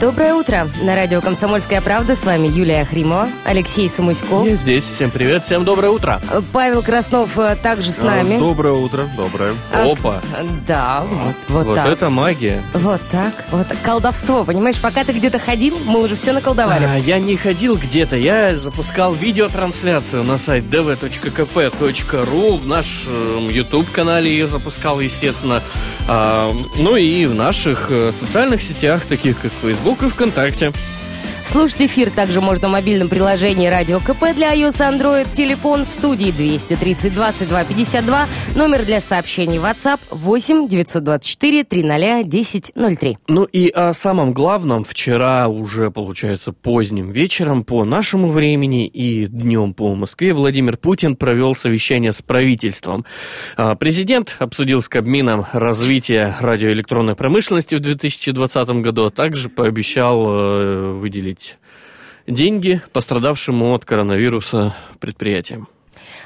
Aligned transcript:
Доброе 0.00 0.34
утро. 0.34 0.68
На 0.82 0.94
радио 0.94 1.22
«Комсомольская 1.22 1.80
правда» 1.80 2.16
с 2.16 2.24
вами 2.24 2.48
Юлия 2.48 2.84
Хримова, 2.84 3.28
Алексей 3.44 3.88
Самуськов. 3.88 4.46
Я 4.46 4.56
здесь. 4.56 4.84
Всем 4.84 5.10
привет, 5.10 5.44
всем 5.44 5.64
доброе 5.64 5.88
утро. 5.88 6.20
Павел 6.52 6.82
Краснов 6.82 7.38
э, 7.38 7.56
также 7.62 7.92
с 7.92 8.02
нами. 8.02 8.38
Доброе 8.38 8.74
утро, 8.74 9.08
доброе. 9.16 9.54
А 9.72 9.84
Опа. 9.90 10.20
Да, 10.66 11.02
вот, 11.08 11.34
вот, 11.48 11.66
Вот 11.66 11.76
так. 11.76 11.86
это 11.86 12.10
магия. 12.10 12.62
Вот 12.74 13.00
так. 13.10 13.32
Вот 13.50 13.68
так. 13.68 13.80
Колдовство, 13.80 14.44
понимаешь? 14.44 14.78
Пока 14.80 15.02
ты 15.02 15.12
где-то 15.12 15.38
ходил, 15.38 15.78
мы 15.86 16.02
уже 16.02 16.14
все 16.14 16.32
наколдовали. 16.32 16.84
А, 16.84 16.96
я 16.96 17.18
не 17.18 17.36
ходил 17.36 17.78
где-то, 17.78 18.16
я 18.16 18.54
запускал 18.54 19.14
видеотрансляцию 19.14 20.24
на 20.24 20.36
сайт 20.36 20.64
dv.kp.ru, 20.64 22.58
в 22.58 22.66
нашем 22.66 23.48
YouTube-канале 23.48 24.30
ее 24.30 24.46
запускал, 24.46 25.00
естественно. 25.00 25.62
А, 26.06 26.50
ну 26.76 26.96
и 26.96 27.24
в 27.24 27.34
наших 27.34 27.86
э, 27.90 28.12
социальных 28.12 28.60
сетях, 28.60 29.06
таких 29.06 29.40
как 29.40 29.52
Facebook 29.62 29.85
и 30.02 30.08
ВКонтакте. 30.08 30.72
Слушать 31.46 31.82
эфир 31.82 32.10
также 32.10 32.40
можно 32.40 32.68
в 32.68 32.72
мобильном 32.72 33.08
приложении 33.08 33.68
«Радио 33.68 34.00
КП» 34.00 34.34
для 34.34 34.52
iOS 34.54 34.80
Android. 34.80 35.28
Телефон 35.32 35.84
в 35.84 35.88
студии 35.88 36.32
230 36.32 37.14
22 37.14 37.64
52. 37.64 38.26
Номер 38.56 38.84
для 38.84 39.00
сообщений 39.00 39.58
WhatsApp 39.58 40.00
8 40.10 40.68
924 40.68 41.64
300 41.64 41.94
1003. 41.94 43.18
Ну 43.28 43.44
и 43.44 43.68
о 43.68 43.94
самом 43.94 44.32
главном, 44.32 44.82
вчера 44.82 45.46
уже, 45.46 45.92
получается, 45.92 46.52
поздним 46.52 47.10
вечером 47.10 47.62
по 47.62 47.84
нашему 47.84 48.28
времени 48.28 48.86
и 48.86 49.26
днем 49.26 49.72
по 49.72 49.94
Москве 49.94 50.34
Владимир 50.34 50.76
Путин 50.76 51.14
провел 51.14 51.54
совещание 51.54 52.10
с 52.12 52.22
правительством. 52.22 53.04
А, 53.56 53.76
Президент 53.76 54.34
обсудил 54.40 54.82
с 54.82 54.88
Кабмином 54.88 55.46
развитие 55.52 56.34
радиоэлектронной 56.40 57.14
промышленности 57.14 57.76
в 57.76 57.80
2020 57.80 58.68
году, 58.82 59.06
а 59.06 59.10
также 59.10 59.48
пообещал 59.48 60.24
э, 60.26 60.92
выделить 61.36 61.58
деньги 62.26 62.80
пострадавшему 62.92 63.74
от 63.74 63.84
коронавируса 63.84 64.74
предприятиям. 65.00 65.68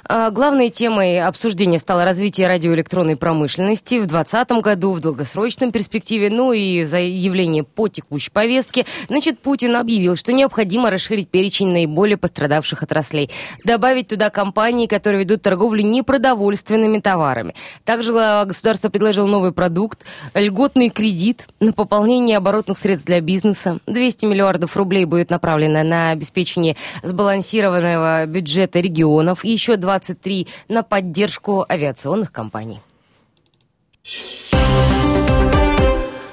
А, 0.04 0.30
Главной 0.30 0.70
темой 0.70 1.20
обсуждения 1.20 1.78
стало 1.78 2.04
развитие 2.04 2.48
радиоэлектронной 2.48 3.16
промышленности 3.16 3.96
в 3.96 4.06
2020 4.06 4.50
году, 4.62 4.92
в 4.92 5.00
долгосрочном 5.00 5.72
перспективе, 5.72 6.30
ну 6.30 6.52
и 6.52 6.84
заявление 6.84 7.64
по 7.64 7.88
текущей 7.88 8.30
повестке. 8.30 8.86
Значит, 9.08 9.40
Путин 9.40 9.76
объявил, 9.76 10.16
что 10.16 10.32
необходимо 10.32 10.90
расширить 10.90 11.28
перечень 11.28 11.68
наиболее 11.68 12.16
пострадавших 12.16 12.82
отраслей, 12.82 13.30
добавить 13.64 14.08
туда 14.08 14.30
компании, 14.30 14.86
которые 14.86 15.24
ведут 15.24 15.42
торговлю 15.42 15.82
непродовольственными 15.82 17.00
товарами. 17.00 17.54
Также 17.84 18.12
глава 18.12 18.44
государства 18.44 18.88
предложил 18.88 19.26
новый 19.26 19.52
продукт, 19.52 20.04
льготный 20.34 20.88
кредит 20.88 21.48
на 21.60 21.72
пополнение 21.72 22.36
оборотных 22.36 22.78
средств 22.78 23.06
для 23.06 23.20
бизнеса. 23.20 23.78
200 23.86 24.26
миллиардов 24.26 24.76
рублей 24.76 25.04
будет 25.04 25.30
направлено 25.30 25.82
на 25.82 26.10
обеспечение 26.10 26.76
сбалансированного 27.02 28.26
бюджета 28.26 28.80
регионов 28.80 29.44
и 29.44 29.50
еще 29.50 29.69
23 29.76 30.46
на 30.68 30.82
поддержку 30.82 31.64
авиационных 31.68 32.32
компаний. 32.32 32.80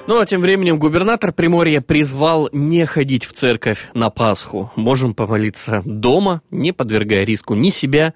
Ну 0.08 0.18
а 0.18 0.24
тем 0.24 0.40
временем 0.40 0.78
губернатор 0.78 1.34
Приморья 1.34 1.82
призвал 1.82 2.48
не 2.52 2.86
ходить 2.86 3.26
в 3.26 3.34
церковь 3.34 3.90
на 3.92 4.08
Пасху. 4.08 4.72
Можем 4.74 5.12
помолиться 5.12 5.82
дома, 5.84 6.40
не 6.50 6.72
подвергая 6.72 7.26
риску 7.26 7.54
ни 7.54 7.68
себя, 7.68 8.14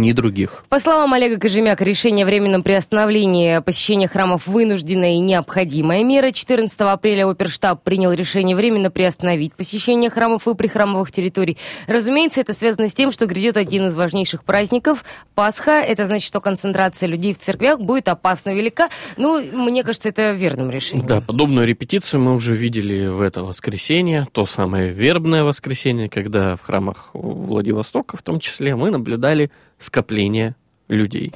ни 0.00 0.12
других. 0.12 0.64
По 0.68 0.78
словам 0.80 1.12
Олега 1.14 1.38
Кожемяка, 1.38 1.84
решение 1.84 2.24
о 2.24 2.26
временном 2.26 2.62
приостановлении 2.62 3.60
посещения 3.60 4.08
храмов 4.08 4.46
вынужденная 4.46 5.12
и 5.12 5.18
необходимая 5.20 6.02
мера. 6.04 6.32
14 6.32 6.80
апреля 6.80 7.26
оперштаб 7.28 7.82
принял 7.82 8.12
решение 8.12 8.56
временно 8.56 8.90
приостановить 8.90 9.54
посещение 9.54 10.10
храмов 10.10 10.48
и 10.48 10.54
прихрамовых 10.54 11.12
территорий. 11.12 11.58
Разумеется, 11.86 12.40
это 12.40 12.52
связано 12.52 12.88
с 12.88 12.94
тем, 12.94 13.12
что 13.12 13.26
грядет 13.26 13.56
один 13.56 13.86
из 13.86 13.94
важнейших 13.94 14.44
праздников– 14.44 15.04
Пасха. 15.34 15.80
Это 15.80 16.06
значит, 16.06 16.26
что 16.26 16.40
концентрация 16.40 17.08
людей 17.08 17.34
в 17.34 17.38
церквях 17.38 17.80
будет 17.80 18.08
опасно 18.08 18.54
велика. 18.54 18.88
Ну, 19.16 19.42
мне 19.52 19.82
кажется, 19.82 20.08
это 20.08 20.32
верным 20.32 20.70
решением. 20.70 21.06
Да, 21.06 21.20
подобную 21.20 21.66
репетицию 21.66 22.20
мы 22.20 22.34
уже 22.34 22.54
видели 22.54 23.06
в 23.06 23.20
это 23.20 23.42
воскресенье, 23.42 24.26
то 24.32 24.46
самое 24.46 24.90
вербное 24.90 25.42
воскресенье, 25.42 26.08
когда 26.08 26.56
в 26.56 26.62
храмах 26.62 27.10
Владивостока 27.12 28.16
в 28.16 28.22
том 28.22 28.40
числе 28.40 28.74
мы 28.76 28.90
наблюдали 28.90 29.50
скопление 29.82 30.54
людей. 30.94 31.32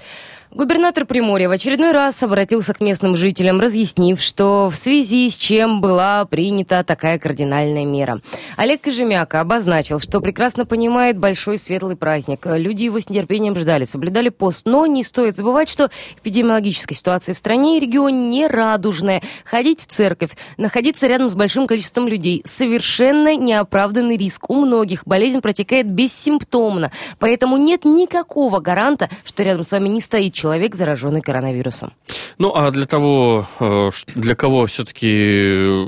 Губернатор 0.57 1.05
Приморья 1.05 1.51
в 1.51 1.53
очередной 1.53 1.93
раз 1.93 2.23
обратился 2.23 2.73
к 2.73 2.81
местным 2.81 3.15
жителям, 3.15 3.61
разъяснив, 3.61 4.19
что 4.19 4.71
в 4.71 4.77
связи 4.77 5.29
с 5.31 5.37
чем 5.37 5.83
была 5.83 6.25
принята 6.25 6.83
такая 6.83 7.19
кардинальная 7.19 7.85
мера. 7.85 8.23
Олег 8.57 8.81
Кожемяка 8.81 9.43
обозначил, 9.43 10.01
что 10.01 10.23
прекрасно 10.23 10.65
понимает 10.65 11.19
большой 11.19 11.59
светлый 11.59 11.95
праздник. 11.95 12.47
Люди 12.47 12.85
его 12.85 12.99
с 12.99 13.11
нетерпением 13.11 13.55
ждали, 13.55 13.85
соблюдали 13.85 14.31
пост. 14.31 14.65
Но 14.65 14.87
не 14.87 15.03
стоит 15.03 15.37
забывать, 15.37 15.69
что 15.69 15.91
эпидемиологическая 16.23 16.97
ситуация 16.97 17.35
в 17.35 17.39
стране 17.39 17.77
и 17.77 17.81
регионе 17.81 18.27
не 18.29 18.47
радужная. 18.47 19.21
Ходить 19.45 19.83
в 19.83 19.87
церковь, 19.89 20.31
находиться 20.57 21.07
рядом 21.07 21.29
с 21.29 21.35
большим 21.35 21.67
количеством 21.67 22.09
людей– 22.09 22.41
совершенно 22.47 23.37
неоправданный 23.37 24.17
риск. 24.17 24.49
У 24.49 24.55
многих 24.55 25.03
болезнь 25.05 25.43
протекает 25.43 25.87
бессимптомно. 25.87 26.93
Поэтому 27.19 27.59
нет 27.59 27.85
никакого 27.85 28.61
гаранта, 28.61 29.11
что 29.23 29.43
рядом 29.47 29.65
с 29.65 29.73
вами 29.73 29.89
не 29.89 30.01
стоит 30.01 30.35
человек, 30.35 30.75
зараженный 30.75 31.21
коронавирусом. 31.23 31.93
Ну, 32.39 32.53
а 32.55 32.71
для 32.71 32.87
того, 32.87 33.49
э, 33.61 33.89
для 34.15 34.35
кого 34.35 34.67
все-таки 34.67 35.87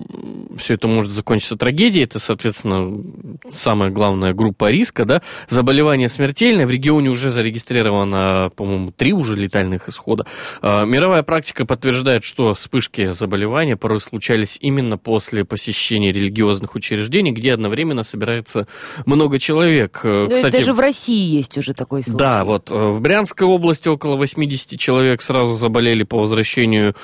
все 0.57 0.75
это 0.75 0.89
может 0.89 1.13
закончиться 1.13 1.57
трагедией, 1.57 2.05
это, 2.05 2.19
соответственно, 2.19 3.03
самая 3.51 3.91
главная 3.91 4.33
группа 4.33 4.71
риска, 4.71 5.05
да, 5.05 5.23
заболевание 5.49 6.09
смертельное, 6.09 6.67
в 6.67 6.71
регионе 6.71 7.11
уже 7.11 7.31
зарегистрировано, 7.31 8.51
по-моему, 8.57 8.93
три 8.93 9.13
уже 9.13 9.37
летальных 9.37 9.89
исхода. 9.89 10.27
А, 10.63 10.85
Мировая 10.85 11.23
практика 11.23 11.67
подтверждает, 11.67 12.25
что 12.25 12.55
вспышки 12.55 13.13
заболевания 13.13 13.77
порой 13.77 14.01
случались 14.01 14.59
именно 14.61 14.97
после 14.97 15.45
посещения 15.45 16.13
религиозных 16.13 16.75
учреждений, 16.75 17.33
где 17.33 17.53
одновременно 17.53 18.03
собирается 18.03 18.67
много 19.07 19.39
человек. 19.39 20.01
Э, 20.05 20.25
Ну, 20.29 20.35
это 20.35 20.51
Даже 20.51 20.73
в 20.73 20.81
России 20.81 21.37
есть 21.37 21.57
уже 21.59 21.75
такой 21.75 22.03
случай. 22.03 22.19
да, 22.19 22.45
вот 22.45 22.71
э, 22.71 22.75
в 22.75 23.01
Брянской 23.39 23.49
области 23.49 23.89
около 23.89 24.17
80 24.17 24.79
человек 24.79 25.23
сразу 25.23 25.53
заболели 25.53 26.03
по 26.03 26.19
возвращению 26.19 26.95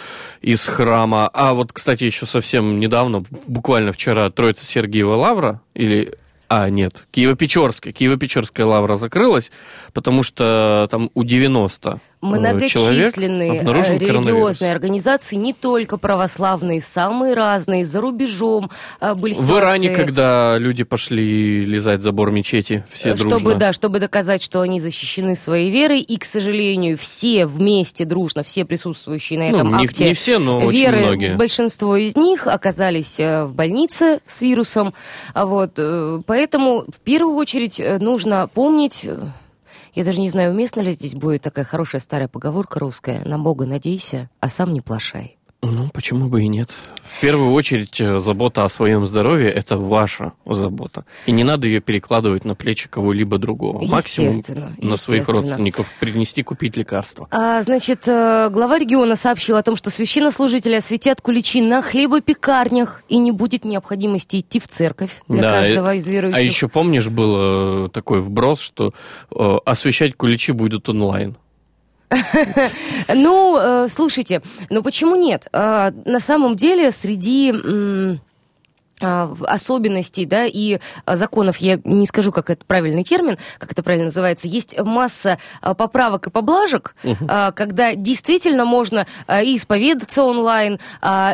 из 0.43 0.67
храма. 0.67 1.29
А 1.33 1.55
вот, 1.55 1.73
кстати, 1.73 2.05
еще 2.05 2.27
совсем 2.27 2.81
недавно, 2.81 3.23
буквально 3.47 3.93
вчера, 3.93 4.31
Троица 4.31 4.67
Сергиева 4.67 5.15
Лавра, 5.15 5.61
или... 5.75 6.15
А, 6.49 6.69
нет, 6.69 7.07
Киево-Печорская. 7.13 7.93
Киево-Печорская 7.93 8.67
лавра 8.67 8.97
закрылась, 8.97 9.51
потому 9.93 10.23
что 10.23 10.89
там 10.91 11.11
у 11.15 11.25
90 11.25 12.01
человек 12.25 13.17
Многочисленные 13.17 13.61
обнаружен 13.61 13.97
э, 13.97 13.99
религиозные 13.99 14.73
организации, 14.73 15.37
не 15.37 15.53
только 15.53 15.99
православные, 15.99 16.81
самые 16.81 17.35
разные, 17.35 17.85
за 17.85 18.01
рубежом 18.01 18.71
э, 19.01 19.15
были 19.15 19.35
В 19.35 19.37
ситуации. 19.37 19.59
Иране, 19.61 19.91
когда 19.91 20.57
люди 20.59 20.85
пошли 20.85 21.65
лизать 21.65 22.03
забор 22.03 22.31
мечети, 22.31 22.85
все 22.91 23.11
э, 23.11 23.17
чтобы, 23.17 23.41
дружно. 23.41 23.59
да, 23.59 23.73
чтобы 23.73 24.01
доказать, 24.01 24.43
что 24.43 24.61
они 24.61 24.81
защищены 24.81 25.37
своей 25.37 25.71
верой, 25.71 26.01
и, 26.01 26.17
к 26.17 26.25
сожалению, 26.25 26.97
все 26.97 27.47
вместе 27.47 28.05
дружно, 28.05 28.43
все 28.43 28.65
присутствующие 28.65 29.39
на 29.39 29.51
Ну, 29.51 29.57
этом 29.57 29.77
не, 29.77 29.85
акте 29.85 30.05
не 30.07 30.15
все, 30.15 30.39
но 30.39 30.59
очень 30.59 30.79
веры, 30.79 31.01
многие. 31.01 31.37
большинство 31.37 31.97
из 31.97 32.17
них 32.17 32.47
оказались 32.47 33.19
в 33.19 33.51
больнице 33.55 34.21
с 34.27 34.41
вирусом. 34.41 34.95
А 35.35 35.47
Вот, 35.47 35.79
поэтому 36.27 36.85
в 36.89 37.01
первую 37.01 37.37
очередь 37.37 37.81
нужно 38.01 38.49
помнить, 38.53 39.07
я 39.95 40.05
даже 40.05 40.21
не 40.21 40.31
знаю, 40.31 40.53
уместно 40.53 40.81
ли 40.81 40.93
здесь 40.93 41.15
будет 41.15 41.43
такая 41.43 41.65
хорошая 41.65 42.01
старая 42.01 42.29
поговорка 42.29 42.81
русская, 42.81 43.25
на 43.25 43.39
Бога 43.39 43.67
надейся, 43.67 44.29
а 44.41 44.49
сам 44.49 44.73
не 44.73 44.81
плашай. 44.81 45.39
Ну, 45.71 45.89
почему 45.93 46.29
бы 46.29 46.43
и 46.43 46.49
нет? 46.49 46.71
В 47.05 47.21
первую 47.21 47.53
очередь, 47.53 48.01
э, 48.01 48.19
забота 48.19 48.65
о 48.65 48.69
своем 48.69 49.07
здоровье– 49.07 49.51
это 49.53 49.77
ваша 49.77 50.33
забота. 50.47 51.05
И 51.27 51.33
не 51.33 51.45
надо 51.45 51.67
ее 51.67 51.81
перекладывать 51.81 52.45
на 52.45 52.55
плечи 52.55 52.89
кого-либо 52.89 53.39
другого. 53.39 53.85
Максимум 53.87 54.31
Естественно, 54.31 54.73
на 54.79 54.97
своих 54.97 55.21
естественно. 55.23 55.41
родственников 55.41 55.93
принести, 56.01 56.43
купить 56.43 56.77
лекарства. 56.77 57.29
А, 57.31 57.63
значит, 57.63 58.09
э, 58.09 58.49
глава 58.51 58.79
региона 58.79 59.17
сообщил 59.17 59.57
о 59.57 59.63
том, 59.63 59.77
что 59.77 59.91
священнослужители 59.91 60.75
осветят 60.75 61.21
куличи 61.21 61.61
на 61.61 61.83
хлебопекарнях, 61.83 63.03
и 63.09 63.19
не 63.19 63.33
будет 63.33 63.65
необходимости 63.65 64.41
идти 64.41 64.59
в 64.59 64.67
церковь 64.69 65.23
для 65.29 65.43
Да, 65.43 65.49
каждого 65.61 65.95
и- 65.95 65.99
из 65.99 66.07
верующих. 66.07 66.39
А 66.39 66.41
еще 66.43 66.69
помнишь, 66.69 67.09
был 67.09 67.87
э, 67.87 67.89
такой 67.91 68.21
вброс, 68.21 68.61
что 68.61 68.93
э, 69.31 69.57
освещать 69.65 70.15
куличи 70.17 70.53
будут 70.53 70.89
онлайн. 70.89 71.37
Ну, 73.09 73.59
э, 73.59 73.89
слушайте, 73.89 74.43
ну 74.71 74.83
почему 74.83 75.17
нет? 75.17 75.49
А, 75.53 75.93
на 76.05 76.21
самом 76.21 76.57
деле 76.57 76.91
среди 76.91 77.53
особенностей, 79.05 80.27
да, 80.27 80.47
и 80.47 80.79
а, 81.05 81.17
законов, 81.17 81.59
я 81.59 81.81
не 81.85 82.07
скажу, 82.07 82.33
как 82.33 82.51
это 82.51 82.65
правильный 82.65 83.05
термин, 83.05 83.39
как 83.59 83.73
это 83.73 83.83
правильно 83.83 84.07
называется, 84.07 84.49
есть 84.49 84.79
масса 84.79 85.39
а, 85.61 85.75
поправок 85.75 86.27
и 86.27 86.31
поблажек, 86.31 86.95
угу. 87.05 87.27
когда 87.55 87.95
действительно 87.95 88.65
можно 88.65 89.07
и 89.29 89.57
исповедаться 89.57 90.23
онлайн, 90.23 90.79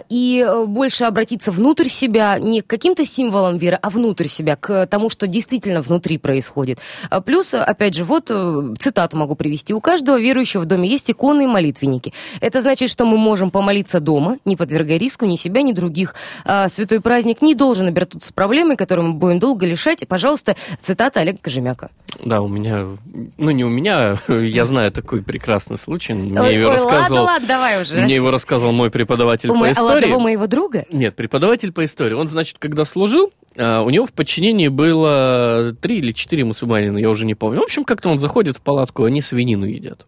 и 0.08 0.46
больше 0.66 1.04
обратиться 1.04 1.52
внутрь 1.52 1.88
себя, 1.88 2.38
не 2.38 2.60
к 2.60 2.66
каким-то 2.66 3.04
символам 3.04 3.58
веры, 3.58 3.78
а 3.80 3.90
внутрь 3.90 4.26
себя, 4.26 4.56
к 4.56 4.86
тому, 4.86 5.10
что 5.10 5.26
действительно 5.26 5.80
внутри 5.80 6.18
происходит. 6.18 6.78
Плюс, 7.24 7.54
опять 7.54 7.94
же, 7.94 8.04
вот 8.04 8.30
э, 8.30 8.74
цитату 8.78 9.16
могу 9.16 9.34
привести. 9.34 9.74
У 9.74 9.80
каждого 9.80 10.18
верующего 10.18 10.62
в 10.62 10.66
доме 10.66 10.88
есть 10.88 11.10
иконы 11.10 11.44
и 11.44 11.46
молитвенники. 11.46 12.12
Это 12.40 12.60
значит, 12.60 12.90
что 12.90 13.04
мы 13.04 13.16
можем 13.16 13.50
помолиться 13.50 14.00
дома, 14.00 14.38
не 14.44 14.56
подвергая 14.56 14.98
риску 14.98 15.26
ни 15.26 15.36
себя, 15.36 15.62
ни 15.62 15.72
других. 15.72 16.14
Святой 16.68 17.00
праздник 17.00 17.42
не 17.42 17.54
должен 17.60 17.88
обернуться 17.88 18.32
проблемой, 18.32 18.76
которую 18.76 19.08
мы 19.08 19.14
будем 19.18 19.38
долго 19.38 19.66
лишать. 19.66 20.08
Пожалуйста, 20.08 20.56
цитата 20.80 21.20
Олега 21.20 21.38
Кожемяка. 21.42 21.90
Да, 22.24 22.40
у 22.40 22.48
меня, 22.48 22.96
ну 23.36 23.50
не 23.50 23.64
у 23.64 23.68
меня, 23.68 24.16
я 24.28 24.64
знаю 24.64 24.90
такой 24.90 25.22
прекрасный 25.22 25.76
случай. 25.76 26.14
Мне 26.14 26.40
ой, 26.40 26.54
его 26.54 26.70
ой, 26.70 26.76
рассказывал, 26.76 27.24
ладно, 27.24 27.32
ладно, 27.32 27.48
давай 27.48 27.82
уже. 27.82 28.00
Мне 28.00 28.14
его 28.14 28.30
рассказывал 28.30 28.72
мой 28.72 28.90
преподаватель 28.90 29.50
у 29.50 29.58
по 29.58 29.70
истории. 29.70 30.04
Одного 30.04 30.20
моего 30.20 30.46
друга? 30.46 30.86
Нет, 30.90 31.14
преподаватель 31.16 31.70
по 31.70 31.84
истории. 31.84 32.14
Он, 32.14 32.28
значит, 32.28 32.56
когда 32.58 32.86
служил, 32.86 33.30
а, 33.58 33.82
у 33.82 33.90
него 33.90 34.06
в 34.06 34.14
подчинении 34.14 34.68
было 34.68 35.76
три 35.78 35.98
или 35.98 36.12
четыре 36.12 36.46
мусульманина, 36.46 36.96
я 36.96 37.10
уже 37.10 37.26
не 37.26 37.34
помню. 37.34 37.60
В 37.60 37.64
общем, 37.64 37.84
как-то 37.84 38.08
он 38.08 38.18
заходит 38.18 38.56
в 38.56 38.62
палатку, 38.62 39.04
они 39.04 39.20
свинину 39.20 39.66
едят. 39.66 40.06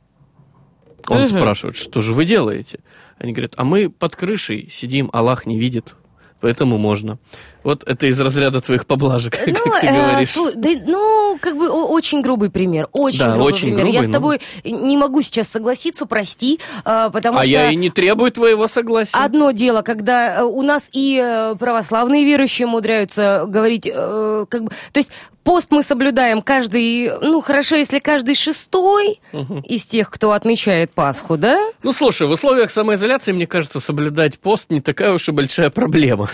Он 1.06 1.18
угу. 1.18 1.26
спрашивает, 1.26 1.76
что 1.76 2.00
же 2.00 2.14
вы 2.14 2.24
делаете? 2.24 2.80
Они 3.18 3.32
говорят, 3.32 3.52
а 3.58 3.64
мы 3.64 3.90
под 3.90 4.16
крышей 4.16 4.70
сидим, 4.72 5.10
Аллах 5.12 5.44
не 5.44 5.58
видит, 5.58 5.96
поэтому 6.42 6.76
можно. 6.78 7.18
Вот 7.64 7.84
это 7.86 8.06
из 8.06 8.20
разряда 8.20 8.60
твоих 8.60 8.86
поблажек, 8.86 9.38
ну, 9.46 9.54
как 9.54 9.80
ты 9.80 9.86
э, 9.86 9.92
говоришь. 9.92 10.28
Слу- 10.28 10.52
да, 10.54 10.70
ну, 10.86 11.38
как 11.40 11.56
бы 11.56 11.70
очень 11.70 12.22
грубый 12.22 12.50
пример. 12.50 12.88
Очень 12.92 13.20
да, 13.20 13.34
грубый 13.34 13.52
очень 13.52 13.60
пример. 13.60 13.80
Грубый, 13.80 13.94
я 13.94 14.02
с 14.02 14.10
тобой 14.10 14.40
но... 14.64 14.86
не 14.86 14.96
могу 14.96 15.22
сейчас 15.22 15.48
согласиться, 15.48 16.06
прости, 16.06 16.60
э, 16.84 17.10
потому 17.12 17.38
а 17.38 17.44
что... 17.44 17.52
А 17.52 17.56
я 17.56 17.70
и 17.70 17.76
не 17.76 17.90
требую 17.90 18.32
твоего 18.32 18.66
согласия. 18.66 19.16
Одно 19.16 19.50
дело, 19.52 19.82
когда 19.82 20.40
э, 20.40 20.42
у 20.42 20.62
нас 20.62 20.88
и 20.92 21.20
э, 21.22 21.54
православные 21.56 22.24
верующие 22.24 22.66
умудряются 22.66 23.44
говорить, 23.46 23.86
э, 23.86 24.46
как 24.48 24.64
бы... 24.64 24.70
То 24.92 24.98
есть 24.98 25.10
пост 25.44 25.70
мы 25.70 25.82
соблюдаем 25.82 26.42
каждый, 26.42 27.10
ну, 27.20 27.40
хорошо, 27.40 27.76
если 27.76 27.98
каждый 27.98 28.34
шестой 28.34 29.20
угу. 29.32 29.62
из 29.64 29.84
тех, 29.86 30.10
кто 30.10 30.32
отмечает 30.32 30.92
Пасху, 30.92 31.36
да? 31.36 31.58
Ну, 31.82 31.92
слушай, 31.92 32.26
в 32.26 32.30
условиях 32.30 32.70
самоизоляции, 32.70 33.32
мне 33.32 33.46
кажется, 33.46 33.80
соблюдать 33.80 34.38
пост 34.38 34.70
не 34.70 34.80
такая 34.80 35.12
уж 35.12 35.28
и 35.28 35.32
большая 35.32 35.70
проблема. 35.70 36.28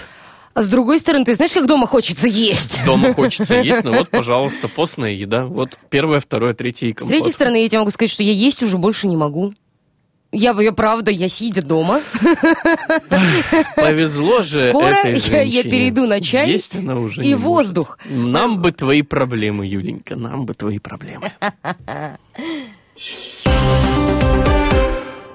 А 0.58 0.62
с 0.64 0.68
другой 0.68 0.98
стороны, 0.98 1.24
ты 1.24 1.36
знаешь, 1.36 1.52
как 1.52 1.68
дома 1.68 1.86
хочется 1.86 2.26
есть? 2.26 2.84
Дома 2.84 3.14
хочется 3.14 3.60
есть, 3.60 3.84
ну 3.84 3.96
вот, 3.96 4.10
пожалуйста, 4.10 4.66
постная 4.66 5.12
еда. 5.12 5.44
Вот 5.44 5.78
первое, 5.88 6.18
второе, 6.18 6.52
третье 6.52 6.88
и 6.88 6.92
компот. 6.92 7.06
С 7.06 7.10
третьей 7.10 7.30
стороны, 7.30 7.62
я 7.62 7.68
тебе 7.68 7.78
могу 7.78 7.92
сказать, 7.92 8.10
что 8.10 8.24
я 8.24 8.32
есть 8.32 8.60
уже 8.64 8.76
больше 8.76 9.06
не 9.06 9.16
могу. 9.16 9.54
Я, 10.32 10.60
я 10.60 10.72
правда, 10.72 11.12
я 11.12 11.28
сидя 11.28 11.62
дома. 11.62 12.00
Повезло 13.76 14.42
же 14.42 14.70
Скоро 14.70 14.94
этой 14.94 15.20
я, 15.30 15.42
я 15.42 15.62
перейду 15.62 16.08
на 16.08 16.20
чай 16.20 16.50
Есть 16.50 16.74
она 16.74 16.96
уже 16.96 17.24
и 17.24 17.34
воздух. 17.34 17.96
Может. 18.10 18.32
Нам 18.32 18.60
бы 18.60 18.72
твои 18.72 19.02
проблемы, 19.02 19.64
Юленька, 19.64 20.16
нам 20.16 20.44
бы 20.44 20.54
твои 20.54 20.80
проблемы. 20.80 21.34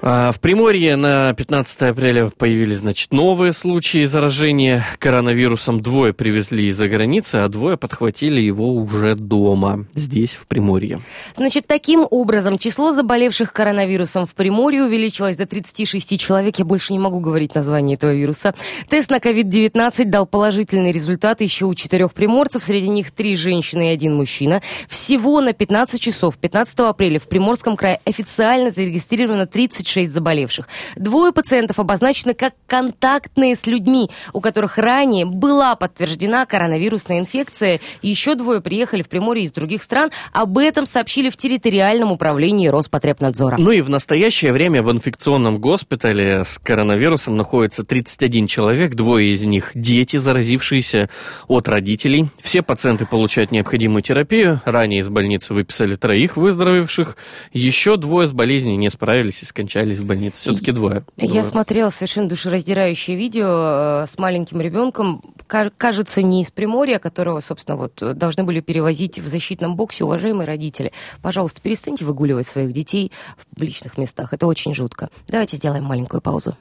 А, 0.06 0.32
в 0.32 0.40
Приморье 0.40 0.96
на 0.96 1.32
15 1.32 1.80
апреля 1.80 2.30
появились, 2.36 2.78
значит, 2.78 3.10
новые 3.10 3.52
случаи 3.52 4.04
заражения 4.04 4.84
коронавирусом. 4.98 5.80
Двое 5.80 6.12
привезли 6.12 6.66
из-за 6.66 6.88
границы, 6.88 7.36
а 7.36 7.48
двое 7.48 7.78
подхватили 7.78 8.38
его 8.38 8.74
уже 8.74 9.14
дома, 9.14 9.86
здесь, 9.94 10.32
в 10.32 10.46
Приморье. 10.46 11.00
Значит, 11.36 11.66
таким 11.66 12.06
образом, 12.10 12.58
число 12.58 12.92
заболевших 12.92 13.54
коронавирусом 13.54 14.26
в 14.26 14.34
Приморье 14.34 14.84
увеличилось 14.84 15.38
до 15.38 15.46
36 15.46 16.20
человек. 16.20 16.58
Я 16.58 16.66
больше 16.66 16.92
не 16.92 16.98
могу 16.98 17.20
говорить 17.20 17.54
название 17.54 17.96
этого 17.96 18.14
вируса. 18.14 18.54
Тест 18.90 19.10
на 19.10 19.16
COVID-19 19.16 20.04
дал 20.04 20.26
положительный 20.26 20.92
результат 20.92 21.40
еще 21.40 21.64
у 21.64 21.74
четырех 21.74 22.12
приморцев. 22.12 22.62
Среди 22.62 22.88
них 22.88 23.10
три 23.10 23.36
женщины 23.36 23.88
и 23.88 23.94
один 23.94 24.16
мужчина. 24.16 24.60
Всего 24.86 25.40
на 25.40 25.54
15 25.54 25.98
часов 25.98 26.36
15 26.36 26.80
апреля 26.80 27.18
в 27.18 27.26
Приморском 27.26 27.74
крае 27.74 28.00
официально 28.04 28.70
зарегистрировано 28.70 29.46
36 29.46 29.93
6 29.94 30.12
заболевших. 30.12 30.68
Двое 30.96 31.32
пациентов 31.32 31.78
обозначены 31.78 32.34
как 32.34 32.54
контактные 32.66 33.54
с 33.54 33.66
людьми, 33.66 34.10
у 34.32 34.40
которых 34.40 34.76
ранее 34.76 35.24
была 35.24 35.76
подтверждена 35.76 36.46
коронавирусная 36.46 37.20
инфекция. 37.20 37.80
Еще 38.02 38.34
двое 38.34 38.60
приехали 38.60 39.02
в 39.02 39.08
Приморье 39.08 39.44
из 39.44 39.52
других 39.52 39.82
стран. 39.82 40.10
Об 40.32 40.58
этом 40.58 40.86
сообщили 40.86 41.30
в 41.30 41.36
территориальном 41.36 42.10
управлении 42.10 42.66
Роспотребнадзора. 42.66 43.56
Ну 43.58 43.70
и 43.70 43.80
в 43.80 43.88
настоящее 43.88 44.52
время 44.52 44.82
в 44.82 44.90
инфекционном 44.90 45.60
госпитале 45.60 46.44
с 46.44 46.58
коронавирусом 46.58 47.36
находится 47.36 47.84
31 47.84 48.48
человек, 48.48 48.94
двое 48.94 49.30
из 49.30 49.44
них 49.44 49.70
дети, 49.74 50.16
заразившиеся 50.16 51.08
от 51.46 51.68
родителей. 51.68 52.30
Все 52.42 52.62
пациенты 52.62 53.06
получают 53.06 53.52
необходимую 53.52 54.02
терапию. 54.02 54.60
Ранее 54.64 55.00
из 55.00 55.08
больницы 55.08 55.54
выписали 55.54 55.94
троих 55.94 56.36
выздоровевших. 56.36 57.16
Еще 57.52 57.96
двое 57.96 58.26
с 58.26 58.32
болезнью 58.32 58.76
не 58.76 58.90
справились 58.90 59.42
и 59.42 59.46
скончались 59.46 59.83
остались 59.84 59.98
в 59.98 60.06
больнице. 60.06 60.36
Все-таки 60.38 60.72
двое. 60.72 61.04
Я 61.16 61.28
двое. 61.28 61.44
смотрела 61.44 61.90
совершенно 61.90 62.28
душераздирающее 62.28 63.16
видео 63.16 64.02
э, 64.02 64.06
с 64.06 64.18
маленьким 64.18 64.60
ребенком. 64.60 65.22
Кажется, 65.46 66.22
не 66.22 66.42
из 66.42 66.50
Приморья, 66.50 66.98
которого, 66.98 67.40
собственно, 67.40 67.76
вот 67.76 67.94
должны 68.16 68.44
были 68.44 68.60
перевозить 68.60 69.18
в 69.18 69.28
защитном 69.28 69.76
боксе 69.76 70.04
уважаемые 70.04 70.46
родители. 70.46 70.92
Пожалуйста, 71.22 71.60
перестаньте 71.60 72.04
выгуливать 72.04 72.46
своих 72.46 72.72
детей 72.72 73.12
в 73.36 73.46
публичных 73.46 73.98
местах. 73.98 74.32
Это 74.32 74.46
очень 74.46 74.74
жутко. 74.74 75.10
Давайте 75.28 75.56
сделаем 75.56 75.84
маленькую 75.84 76.20
паузу. 76.20 76.56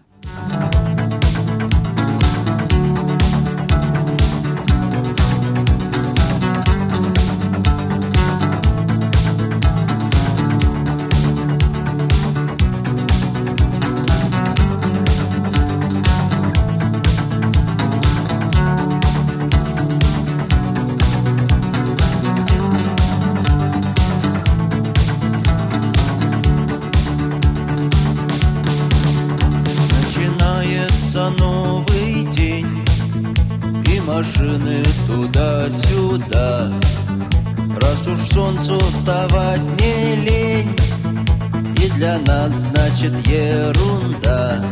нас, 42.26 42.52
значит 42.54 43.14
ерунда. 43.28 44.64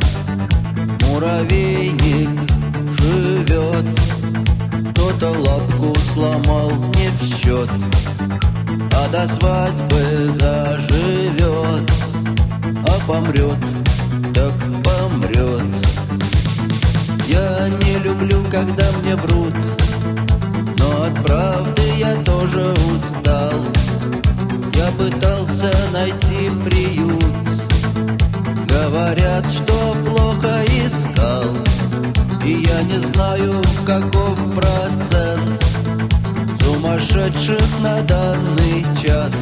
Муравейник 1.01 2.29
живет. 3.00 3.86
Кто-то 4.91 5.29
лапку 5.39 5.96
сломал 6.13 6.72
не 6.96 7.10
в 7.10 7.24
счет. 7.24 7.70
А 8.93 9.08
до 9.10 9.27
свадьбы 9.34 10.31
заживет. 10.39 11.91
А 12.88 13.00
помрет, 13.08 13.60
так 14.34 14.53
помрет. 14.84 15.63
Я 17.27 17.70
не 17.70 18.00
люблю, 18.00 18.43
когда 18.51 18.86
мне 19.01 19.15
врут. 19.15 19.55
Но 20.77 21.03
от 21.03 21.24
правды 21.24 21.84
я 21.98 22.15
тоже 22.24 22.74
устал. 22.93 23.53
Я 24.81 24.91
пытался 24.93 25.71
найти 25.93 26.50
приют. 26.65 27.23
Говорят, 28.67 29.45
что 29.51 29.95
плохо 30.07 30.63
искал. 30.65 31.43
И 32.43 32.63
я 32.67 32.81
не 32.81 32.97
знаю, 32.97 33.61
каков 33.85 34.35
процент 34.55 35.63
Сумасшедших 36.63 37.61
на 37.81 38.01
данный 38.01 38.83
час. 39.00 39.33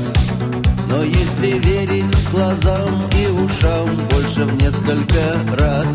Но 0.89 1.03
если 1.03 1.57
верить 1.59 2.29
глазам 2.33 2.89
и 3.17 3.27
ушам 3.27 3.87
Больше 4.09 4.43
в 4.43 4.61
несколько 4.61 5.37
раз. 5.57 5.87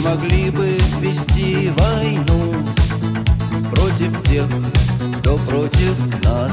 могли 0.00 0.50
бы 0.50 0.78
вести 1.00 1.70
войну 1.76 2.54
Против 3.70 4.22
тех, 4.28 4.46
кто 5.18 5.36
против 5.36 6.24
нас. 6.24 6.52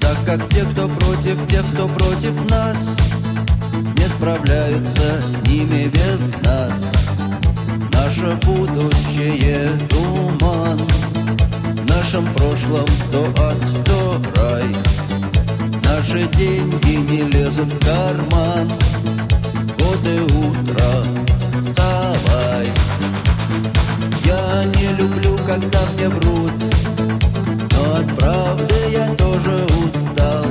Так 0.00 0.16
как 0.24 0.48
те, 0.48 0.64
кто 0.64 0.88
против 0.88 1.46
тех, 1.48 1.64
кто 1.72 1.88
против 1.88 2.50
нас 2.50 2.90
Не 3.96 4.08
справляются 4.08 5.20
с 5.22 5.46
ними 5.46 5.88
без 5.88 6.42
нас. 6.42 6.74
Наше 7.92 8.38
будущее 8.44 9.70
туман 9.88 10.78
В 11.74 11.86
нашем 11.86 12.26
прошлом 12.34 12.86
то 13.12 13.26
ад, 13.38 13.56
то 13.84 14.22
рай. 14.36 14.74
Наши 15.84 16.26
деньги 16.28 16.96
не 16.96 17.22
лезут 17.30 17.72
в 17.72 17.84
карман. 17.84 18.68
Вот 19.78 20.06
и 20.06 20.20
утро. 20.20 21.30
Не 24.66 24.92
люблю, 24.92 25.38
когда 25.46 25.80
мне 25.94 26.08
врут. 26.10 26.52
Но 27.72 27.94
от 27.94 28.16
правды 28.18 28.74
я 28.90 29.06
тоже 29.14 29.66
устал. 29.82 30.44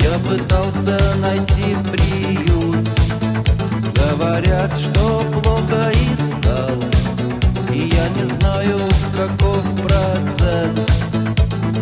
Я 0.00 0.16
пытался 0.20 0.96
найти 1.20 1.74
приют. 1.90 2.88
Говорят, 3.96 4.78
что 4.78 5.24
плохо 5.32 5.90
искал 5.90 6.76
И 7.72 7.90
я 7.92 8.08
не 8.10 8.32
знаю, 8.34 8.78
каков 9.16 9.64
процент. 9.82 10.92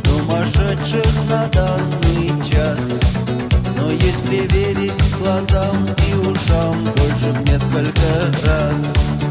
Сумасшедших 0.06 1.12
на 1.28 1.46
данный 1.48 2.28
час. 2.42 2.78
Но 3.76 3.90
если 3.90 4.46
верить 4.46 4.94
глазам 5.18 5.86
и 6.08 6.14
ушам 6.14 6.84
Больше 6.96 7.32
в 7.32 7.42
несколько 7.44 8.46
раз 8.46 9.21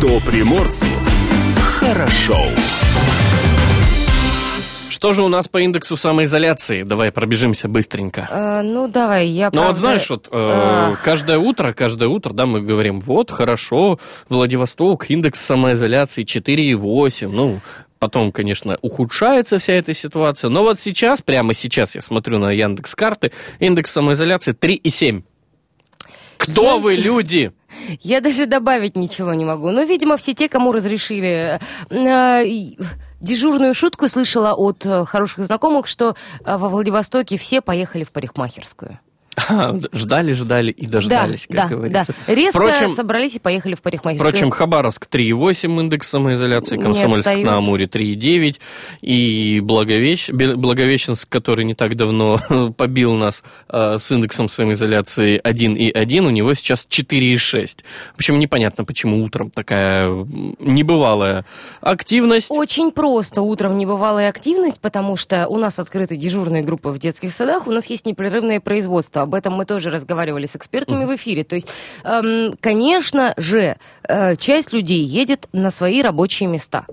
Что 0.00 0.18
приморцу 0.20 0.86
хорошо. 1.60 2.46
Что 4.88 5.12
же 5.12 5.22
у 5.22 5.28
нас 5.28 5.46
по 5.46 5.58
индексу 5.58 5.94
самоизоляции? 5.94 6.84
Давай 6.84 7.12
пробежимся 7.12 7.68
быстренько. 7.68 8.26
Э, 8.30 8.62
ну, 8.62 8.88
давай, 8.88 9.26
я 9.28 9.48
Ну 9.48 9.50
правда- 9.52 9.68
вот 9.68 9.78
знаешь, 9.78 10.08
вот 10.08 10.28
э, 10.32 10.92
каждое 11.04 11.36
утро, 11.36 11.74
каждое 11.74 12.08
утро, 12.08 12.32
да, 12.32 12.46
мы 12.46 12.62
говорим, 12.62 12.98
вот, 13.00 13.30
хорошо, 13.30 13.98
Владивосток, 14.30 15.10
индекс 15.10 15.42
самоизоляции 15.42 16.24
4,8, 16.24 17.28
ну, 17.30 17.60
потом, 17.98 18.32
конечно, 18.32 18.78
ухудшается 18.80 19.58
вся 19.58 19.74
эта 19.74 19.92
ситуация, 19.92 20.48
но 20.48 20.62
вот 20.62 20.80
сейчас, 20.80 21.20
прямо 21.20 21.52
сейчас 21.52 21.94
я 21.94 22.00
смотрю 22.00 22.38
на 22.38 22.52
Яндекс 22.52 22.94
карты, 22.94 23.32
индекс 23.58 23.92
самоизоляции 23.92 24.52
3,7. 24.54 25.24
Кто 26.38 26.62
Я- 26.64 26.76
вы, 26.76 26.94
люди? 26.94 27.52
Я 28.00 28.20
даже 28.20 28.46
добавить 28.46 28.96
ничего 28.96 29.34
не 29.34 29.44
могу. 29.44 29.70
Ну, 29.70 29.84
видимо, 29.86 30.16
все 30.16 30.34
те, 30.34 30.48
кому 30.48 30.72
разрешили. 30.72 31.60
Э, 31.90 32.44
Дежурную 33.20 33.74
шутку 33.74 34.08
слышала 34.08 34.54
от 34.54 34.86
э, 34.86 35.04
хороших 35.04 35.44
знакомых, 35.44 35.86
что 35.86 36.16
э, 36.44 36.56
во 36.56 36.68
Владивостоке 36.68 37.36
все 37.36 37.60
поехали 37.60 38.02
в 38.02 38.12
парикмахерскую. 38.12 38.98
Ждали, 39.92 40.32
ждали 40.32 40.72
и 40.72 40.86
дождались, 40.86 41.46
да, 41.48 41.62
как 41.62 41.70
да, 41.70 41.76
говорится. 41.76 42.14
да. 42.26 42.34
Резко 42.34 42.60
Впрочем, 42.60 42.90
собрались 42.90 43.34
и 43.36 43.38
поехали 43.38 43.74
в 43.74 43.82
парикмахерскую. 43.82 44.28
Впрочем, 44.28 44.50
Хабаровск 44.50 45.06
3,8 45.10 45.80
индекс 45.80 46.08
самоизоляции, 46.08 46.76
Комсомольск 46.76 47.28
на 47.28 47.56
Амуре 47.56 47.86
3,9 47.86 48.56
и 49.02 49.60
Благовещ... 49.60 50.30
Благовещенск, 50.30 51.28
который 51.28 51.64
не 51.64 51.74
так 51.74 51.96
давно 51.96 52.38
побил 52.76 53.14
нас 53.14 53.42
э, 53.68 53.98
с 53.98 54.10
индексом 54.10 54.48
самоизоляции 54.48 55.40
1,1, 55.40 56.26
у 56.26 56.30
него 56.30 56.54
сейчас 56.54 56.86
4,6. 56.90 57.84
В 58.12 58.16
общем, 58.16 58.38
непонятно, 58.38 58.84
почему 58.84 59.22
утром 59.22 59.50
такая 59.50 60.08
небывалая 60.58 61.44
активность. 61.80 62.50
Очень 62.50 62.90
просто. 62.90 63.42
Утром 63.42 63.78
небывалая 63.78 64.28
активность, 64.28 64.80
потому 64.80 65.16
что 65.16 65.46
у 65.46 65.56
нас 65.56 65.78
открыты 65.78 66.16
дежурные 66.16 66.62
группы 66.62 66.90
в 66.90 66.98
детских 66.98 67.32
садах, 67.32 67.66
у 67.68 67.70
нас 67.70 67.86
есть 67.86 68.06
непрерывное 68.06 68.60
производство. 68.60 69.19
Об 69.22 69.34
этом 69.34 69.54
мы 69.54 69.64
тоже 69.64 69.90
разговаривали 69.90 70.46
с 70.46 70.56
экспертами 70.56 71.04
в 71.04 71.14
эфире. 71.16 71.44
То 71.44 71.54
есть, 71.56 71.68
эм, 72.04 72.54
конечно 72.60 73.34
же, 73.36 73.76
э, 74.08 74.36
часть 74.36 74.72
людей 74.72 75.02
едет 75.04 75.48
на 75.52 75.70
свои 75.70 76.02
рабочие 76.02 76.48
места. 76.48 76.86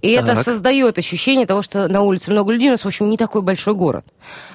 И 0.00 0.10
это 0.10 0.34
Так. 0.34 0.44
создает 0.44 0.98
ощущение 0.98 1.46
того, 1.46 1.62
что 1.62 1.88
на 1.88 2.02
улице 2.02 2.30
много 2.30 2.52
людей, 2.52 2.68
у 2.68 2.72
нас, 2.72 2.84
в 2.84 2.86
общем, 2.86 3.10
не 3.10 3.16
такой 3.16 3.42
большой 3.42 3.74
город. 3.74 4.04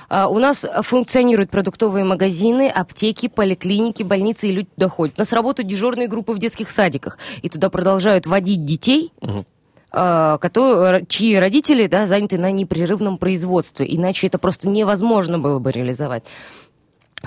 А, 0.10 0.28
У 0.28 0.40
нас 0.40 0.66
функционируют 0.82 1.52
продуктовые 1.52 2.04
магазины, 2.06 2.68
аптеки, 2.68 3.28
поликлиники, 3.28 4.02
больницы, 4.04 4.48
и 4.48 4.52
люди 4.52 4.68
туда 4.76 4.90
ходят. 4.90 5.16
У 5.18 5.22
нас 5.22 5.34
работают 5.34 5.68
дежурные 5.70 6.08
группы 6.08 6.34
в 6.34 6.40
детских 6.40 6.72
садиках, 6.72 7.18
и 7.42 7.50
туда 7.50 7.70
продолжают 7.70 8.26
водить 8.26 8.66
детей, 8.66 9.12
Мгм. 9.22 9.46
а, 9.92 10.38
кото- 10.38 11.04
чьи 11.08 11.36
родители 11.36 11.88
да, 11.88 12.08
заняты 12.08 12.38
на 12.38 12.52
непрерывном 12.52 13.18
производстве, 13.18 13.86
иначе 13.90 14.28
это 14.28 14.38
просто 14.38 14.68
невозможно 14.70 15.38
было 15.40 15.60
бы 15.60 15.72
реализовать. 15.72 16.24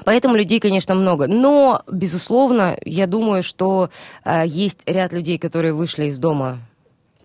Поэтому 0.04 0.36
людей, 0.36 0.58
конечно, 0.60 0.94
много. 0.94 1.26
Но, 1.26 1.82
безусловно, 1.90 2.76
я 2.84 3.06
думаю, 3.06 3.42
что 3.42 3.90
а, 4.24 4.44
есть 4.44 4.82
ряд 4.86 5.12
людей, 5.12 5.38
которые 5.38 5.74
вышли 5.74 6.06
из 6.06 6.18
дома 6.18 6.58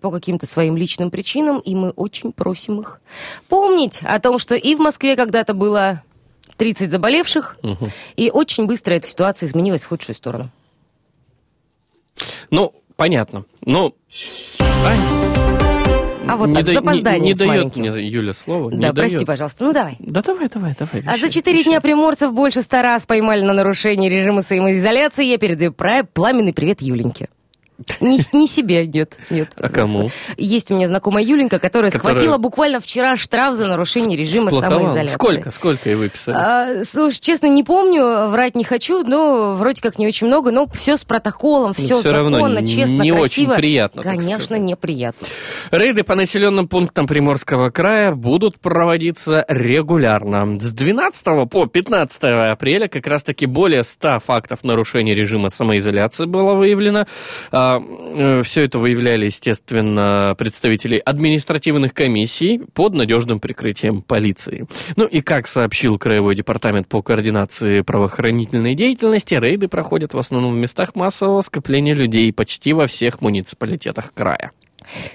по 0.00 0.10
каким-то 0.10 0.46
своим 0.46 0.76
личным 0.76 1.10
причинам, 1.10 1.58
и 1.58 1.74
мы 1.74 1.90
очень 1.90 2.32
просим 2.32 2.80
их 2.80 3.00
помнить 3.48 4.00
о 4.04 4.18
том, 4.20 4.38
что 4.38 4.54
и 4.54 4.74
в 4.74 4.78
Москве 4.78 5.16
когда-то 5.16 5.54
было 5.54 6.02
30 6.56 6.90
заболевших, 6.90 7.56
Мгм. 7.62 7.88
и 8.16 8.30
очень 8.30 8.66
быстро 8.66 8.94
эта 8.94 9.06
ситуация 9.08 9.46
изменилась 9.48 9.82
в 9.84 9.88
худшую 9.88 10.14
сторону. 10.14 10.50
Ну, 12.50 12.74
понятно. 12.96 13.44
Ну, 13.64 13.94
Ань, 14.84 16.07
А 16.28 16.36
вот 16.36 16.48
не 16.48 16.54
так, 16.54 16.64
да- 16.66 16.72
с 16.72 16.74
запозданием 16.74 17.22
Не, 17.22 17.28
не 17.28 17.34
дает 17.34 17.76
мне 17.76 18.08
Юля 18.08 18.34
слово. 18.34 18.70
да, 18.72 18.92
прости, 18.92 19.16
дает. 19.16 19.26
пожалуйста. 19.26 19.64
Ну, 19.64 19.72
давай. 19.72 19.96
Да 19.98 20.22
давай, 20.22 20.48
давай, 20.48 20.74
давай. 20.78 21.02
А 21.06 21.10
за 21.12 21.26
вещай, 21.26 21.30
четыре 21.30 21.58
вещай. 21.58 21.72
дня 21.72 21.80
приморцев 21.80 22.32
больше 22.32 22.62
ста 22.62 22.82
раз 22.82 23.06
поймали 23.06 23.42
на 23.42 23.52
нарушение 23.52 24.08
режима 24.10 24.42
самоизоляции. 24.42 25.24
Я 25.26 25.38
передаю 25.38 25.72
пламенный 25.72 26.52
привет 26.52 26.80
Юленьке. 26.82 27.28
Не, 28.00 28.18
не 28.32 28.46
себе, 28.48 28.86
нет, 28.86 29.16
нет. 29.30 29.50
А 29.56 29.68
кому? 29.68 30.10
Есть 30.36 30.70
у 30.70 30.74
меня 30.74 30.88
знакомая 30.88 31.22
Юленька, 31.24 31.58
которая, 31.60 31.90
Которая- 31.92 32.16
схватила 32.16 32.36
буквально 32.38 32.80
вчера 32.80 33.16
штраф 33.16 33.54
за 33.54 33.66
нарушение 33.66 34.16
режима 34.16 34.50
самоизоляции. 34.50 35.14
Сколько? 35.14 35.50
Сколько 35.52 35.88
ей 35.90 35.94
выписали? 35.94 36.34
А, 36.36 36.84
слушай, 36.84 37.20
честно, 37.20 37.46
не 37.46 37.62
помню, 37.62 38.28
врать 38.28 38.56
не 38.56 38.64
хочу, 38.64 39.04
но 39.04 39.54
вроде 39.54 39.80
как 39.80 39.96
не 39.98 40.06
очень 40.08 40.26
много, 40.26 40.50
но 40.50 40.66
все 40.66 40.96
с 40.96 41.04
протоколом, 41.04 41.72
все 41.72 42.02
Ну, 42.02 42.12
равно 42.12 42.36
законно, 42.38 42.58
не- 42.58 42.66
честно, 42.68 43.02
не 43.02 43.12
очень 43.12 43.44
красиво. 43.46 43.54
приятно, 43.54 44.02
так 44.02 44.16
Конечно, 44.16 44.56
неприятно. 44.56 45.28
Рейды 45.70 46.02
по 46.02 46.16
населенным 46.16 46.66
пунктам 46.66 47.06
Приморского 47.06 47.70
края 47.70 48.12
будут 48.14 48.58
проводиться 48.58 49.44
регулярно. 49.48 50.58
С 50.58 50.70
12 50.72 51.46
по 51.46 51.66
15 51.66 52.50
апреля 52.50 52.88
как 52.88 53.06
раз-таки 53.06 53.46
более 53.46 53.84
100 53.84 54.18
фактов 54.20 54.64
нарушения 54.64 55.14
режима 55.14 55.48
самоизоляции 55.48 56.26
было 56.26 56.54
выявлено. 56.54 57.06
Все 58.44 58.64
это 58.64 58.78
выявляли, 58.78 59.26
естественно, 59.26 60.34
представители 60.38 61.00
административных 61.04 61.94
комиссий 61.94 62.60
под 62.74 62.94
надежным 62.94 63.40
прикрытием 63.40 64.02
полиции. 64.02 64.66
Ну 64.96 65.06
и 65.06 65.20
как 65.20 65.46
сообщил 65.46 65.98
Краевой 65.98 66.34
департамент 66.34 66.88
по 66.88 67.02
координации 67.02 67.82
правоохранительной 67.82 68.74
деятельности, 68.74 69.34
рейды 69.34 69.68
проходят 69.68 70.14
в 70.14 70.18
основном 70.18 70.54
в 70.54 70.58
местах 70.58 70.94
массового 70.94 71.40
скопления 71.40 71.94
людей 71.94 72.32
почти 72.32 72.72
во 72.72 72.86
всех 72.86 73.20
муниципалитетах 73.20 74.12
края. 74.14 74.52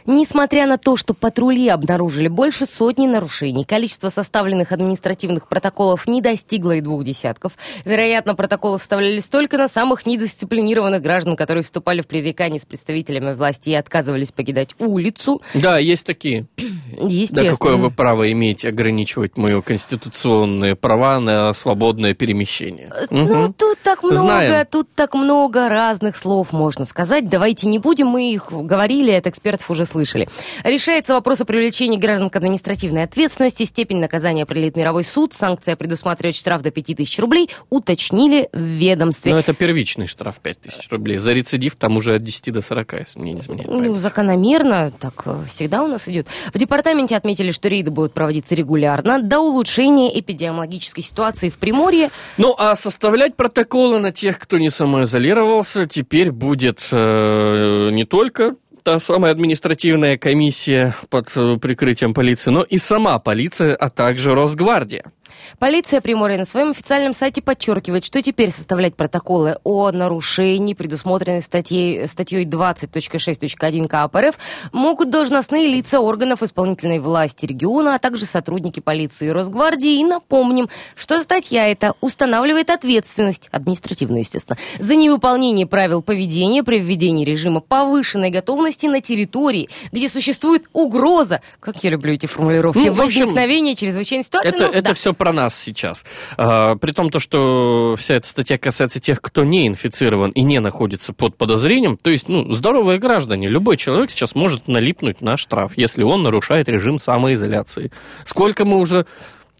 Несмотря 0.06 0.68
на 0.68 0.78
то, 0.78 0.96
что 0.96 1.14
патрули 1.14 1.68
обнаружили 1.70 2.28
больше 2.28 2.66
сотни 2.66 3.08
нарушений, 3.08 3.64
количество 3.66 4.10
составленных 4.10 4.72
административных 4.72 5.48
протоколов 5.48 6.08
не 6.08 6.22
достигло 6.22 6.72
и 6.74 6.82
двух 6.82 7.04
десятков. 7.04 7.54
Вероятно, 7.86 8.36
протоколы 8.36 8.80
составлялись 8.80 9.30
только 9.30 9.58
на 9.58 9.68
самых 9.68 10.06
недисциплинированных 10.06 11.02
граждан, 11.02 11.36
которые 11.36 11.64
вступали 11.64 12.02
в 12.02 12.08
пререкание 12.08 12.60
с 12.60 12.66
представителями 12.66 13.34
власти 13.34 13.70
и 13.70 13.74
отказывались 13.74 14.32
покидать 14.32 14.76
улицу. 14.80 15.42
Да, 15.54 15.78
есть 15.78 16.06
такие. 16.06 16.48
Естественно. 17.00 17.44
Да 17.44 17.50
какое 17.52 17.78
вы 17.78 17.92
право 17.92 18.32
имеете 18.32 18.70
ограничивать 18.70 19.38
мои 19.38 19.62
конституционные 19.62 20.76
права 20.76 21.20
на 21.20 21.54
свободное 21.54 22.14
перемещение? 22.14 22.92
Ну, 23.10 23.24
Мгм. 23.24 23.54
тут 23.54 23.78
так 23.84 24.04
много, 24.04 24.18
Знаем. 24.18 24.68
тут 24.70 24.88
так 24.96 25.14
много 25.14 25.70
разных 25.70 26.16
слов 26.18 26.52
можно 26.54 26.86
сказать. 26.86 27.30
Давайте 27.30 27.68
не 27.68 27.80
будем, 27.80 28.08
мы 28.08 28.32
их 28.34 28.52
говорили, 28.52 29.12
от 29.12 29.28
экспертов 29.64 29.72
уже 29.72 29.86
слышали. 29.86 30.28
Решается 30.64 31.14
вопрос 31.14 31.42
о 31.42 31.46
привлечении 31.46 31.98
граждан 31.98 32.30
к 32.30 32.36
административной 32.36 33.04
ответственности, 33.04 33.64
степень 33.64 34.00
наказания 34.00 34.44
определит 34.44 34.76
мировой 34.76 35.04
суд, 35.04 35.34
санкция 35.34 35.76
предусматривает 35.76 36.36
штраф 36.36 36.62
до 36.62 36.72
5000 36.72 37.20
рублей, 37.20 37.50
уточнили 37.70 38.50
в 38.52 38.60
ведомстве. 38.60 39.34
Ну, 39.34 39.40
это 39.40 39.54
первичный 39.54 40.08
штраф 40.08 40.36
5000 40.42 40.90
рублей. 40.92 41.18
За 41.18 41.32
рецидив 41.32 41.76
там 41.76 41.98
уже 41.98 42.16
от 42.16 42.24
10 42.24 42.54
до 42.54 42.62
40, 42.62 42.94
если 42.94 43.20
мне 43.20 43.34
не 43.34 43.42
изменяет 43.42 43.70
Ну, 43.70 43.98
закономерно, 44.00 44.92
так 44.92 45.24
э, 45.26 45.44
всегда 45.50 45.84
у 45.84 45.88
нас 45.88 46.08
идет. 46.08 46.28
В 46.54 46.58
департаменте 46.58 46.84
департаменте 46.84 47.16
отметили, 47.16 47.52
что 47.52 47.70
рейды 47.70 47.92
будут 47.92 48.14
проводиться 48.14 48.56
регулярно 48.56 49.22
до 49.22 49.40
улучшения 49.40 50.20
эпидемиологической 50.20 51.04
ситуации 51.04 51.50
в 51.50 51.58
Приморье. 51.58 52.10
Ну, 52.38 52.56
а 52.58 52.76
составлять 52.76 53.36
протоколы 53.36 54.00
на 54.00 54.12
тех, 54.12 54.40
кто 54.40 54.58
не 54.58 54.70
самоизолировался, 54.70 55.86
теперь 55.86 56.32
будет 56.32 56.80
э, 56.92 57.90
не 57.92 58.06
только 58.06 58.56
та 58.84 59.00
самая 59.00 59.32
административная 59.32 60.18
комиссия 60.18 60.94
под 61.10 61.36
э, 61.36 61.58
прикрытием 61.58 62.14
полиции, 62.14 62.52
но 62.52 62.62
и 62.64 62.78
сама 62.78 63.18
полиция, 63.20 63.76
а 63.76 63.90
также 63.90 64.36
Росгвардия. 64.36 65.12
Полиция 65.60 66.02
Приморья 66.02 66.38
на 66.38 66.46
своем 66.46 66.72
официальном 66.72 67.14
сайте 67.14 67.42
подчеркивает, 67.42 68.06
что 68.06 68.22
теперь 68.22 68.52
составлять 68.52 68.96
протоколы 68.96 69.58
о 69.64 69.92
нарушении, 69.92 70.74
предусмотренной 70.74 71.42
статьей, 71.42 72.08
статьей 72.08 72.46
20.6.1 72.46 73.88
КАП 73.88 74.16
РФ, 74.16 74.36
могут 74.72 75.10
должностные 75.10 75.68
лица 75.68 76.00
органов 76.00 76.44
исполнительной 76.44 77.00
власти 77.00 77.46
региона, 77.46 77.96
а 77.96 78.00
также 78.00 78.26
сотрудники 78.26 78.80
полиции 78.80 79.28
и 79.28 79.32
Росгвардии. 79.32 80.00
И 80.00 80.04
напомним, 80.04 80.70
что 80.96 81.22
статья 81.22 81.68
эта 81.68 81.94
устанавливает 82.02 82.70
ответственность, 82.70 83.50
административную, 83.52 84.22
естественно, 84.22 84.58
за 84.80 84.96
невыполнение 84.96 85.68
правил 85.68 86.02
поведения 86.02 86.64
при 86.64 86.80
введении 86.80 87.26
режима 87.26 87.60
повышенной 87.60 88.30
готовности 88.30 88.86
на 88.88 89.02
территории, 89.02 89.70
где 89.92 90.10
существует 90.10 90.66
угроза, 90.74 91.42
как 91.60 91.84
я 91.84 91.90
люблю 91.90 92.14
эти 92.14 92.26
формулировки, 92.26 92.80
Ну, 92.80 92.92
общем, 92.92 93.04
возникновения 93.04 93.76
чрезвычайной 93.76 94.24
ситуации. 94.24 94.50
Это, 94.50 94.60
Ну, 94.60 94.70
это 94.70 94.82
да. 94.90 94.94
все 94.94 95.14
про 95.24 95.32
нас 95.32 95.56
сейчас. 95.58 96.04
А, 96.38 96.76
при 96.76 96.92
том, 96.92 97.10
то, 97.10 97.20
что 97.20 97.96
вся 97.98 98.16
эта 98.16 98.28
статья 98.28 98.58
касается 98.58 99.00
тех, 99.00 99.22
кто 99.22 99.46
не 99.46 99.68
инфицирован 99.70 100.32
и 100.32 100.42
не 100.42 100.60
находится 100.60 101.14
под 101.14 101.38
подозрением, 101.38 101.96
то 101.96 102.10
есть, 102.12 102.28
ну, 102.28 102.52
здоровые 102.52 103.00
граждане, 103.00 103.48
любой 103.48 103.78
человек 103.78 104.12
сейчас 104.12 104.36
может 104.36 104.68
налипнуть 104.68 105.22
на 105.22 105.38
штраф, 105.38 105.72
если 105.78 106.04
он 106.04 106.24
нарушает 106.24 106.68
режим 106.68 106.98
самоизоляции. 106.98 107.92
Сколько 108.26 108.66
мы 108.66 108.80
уже... 108.80 109.06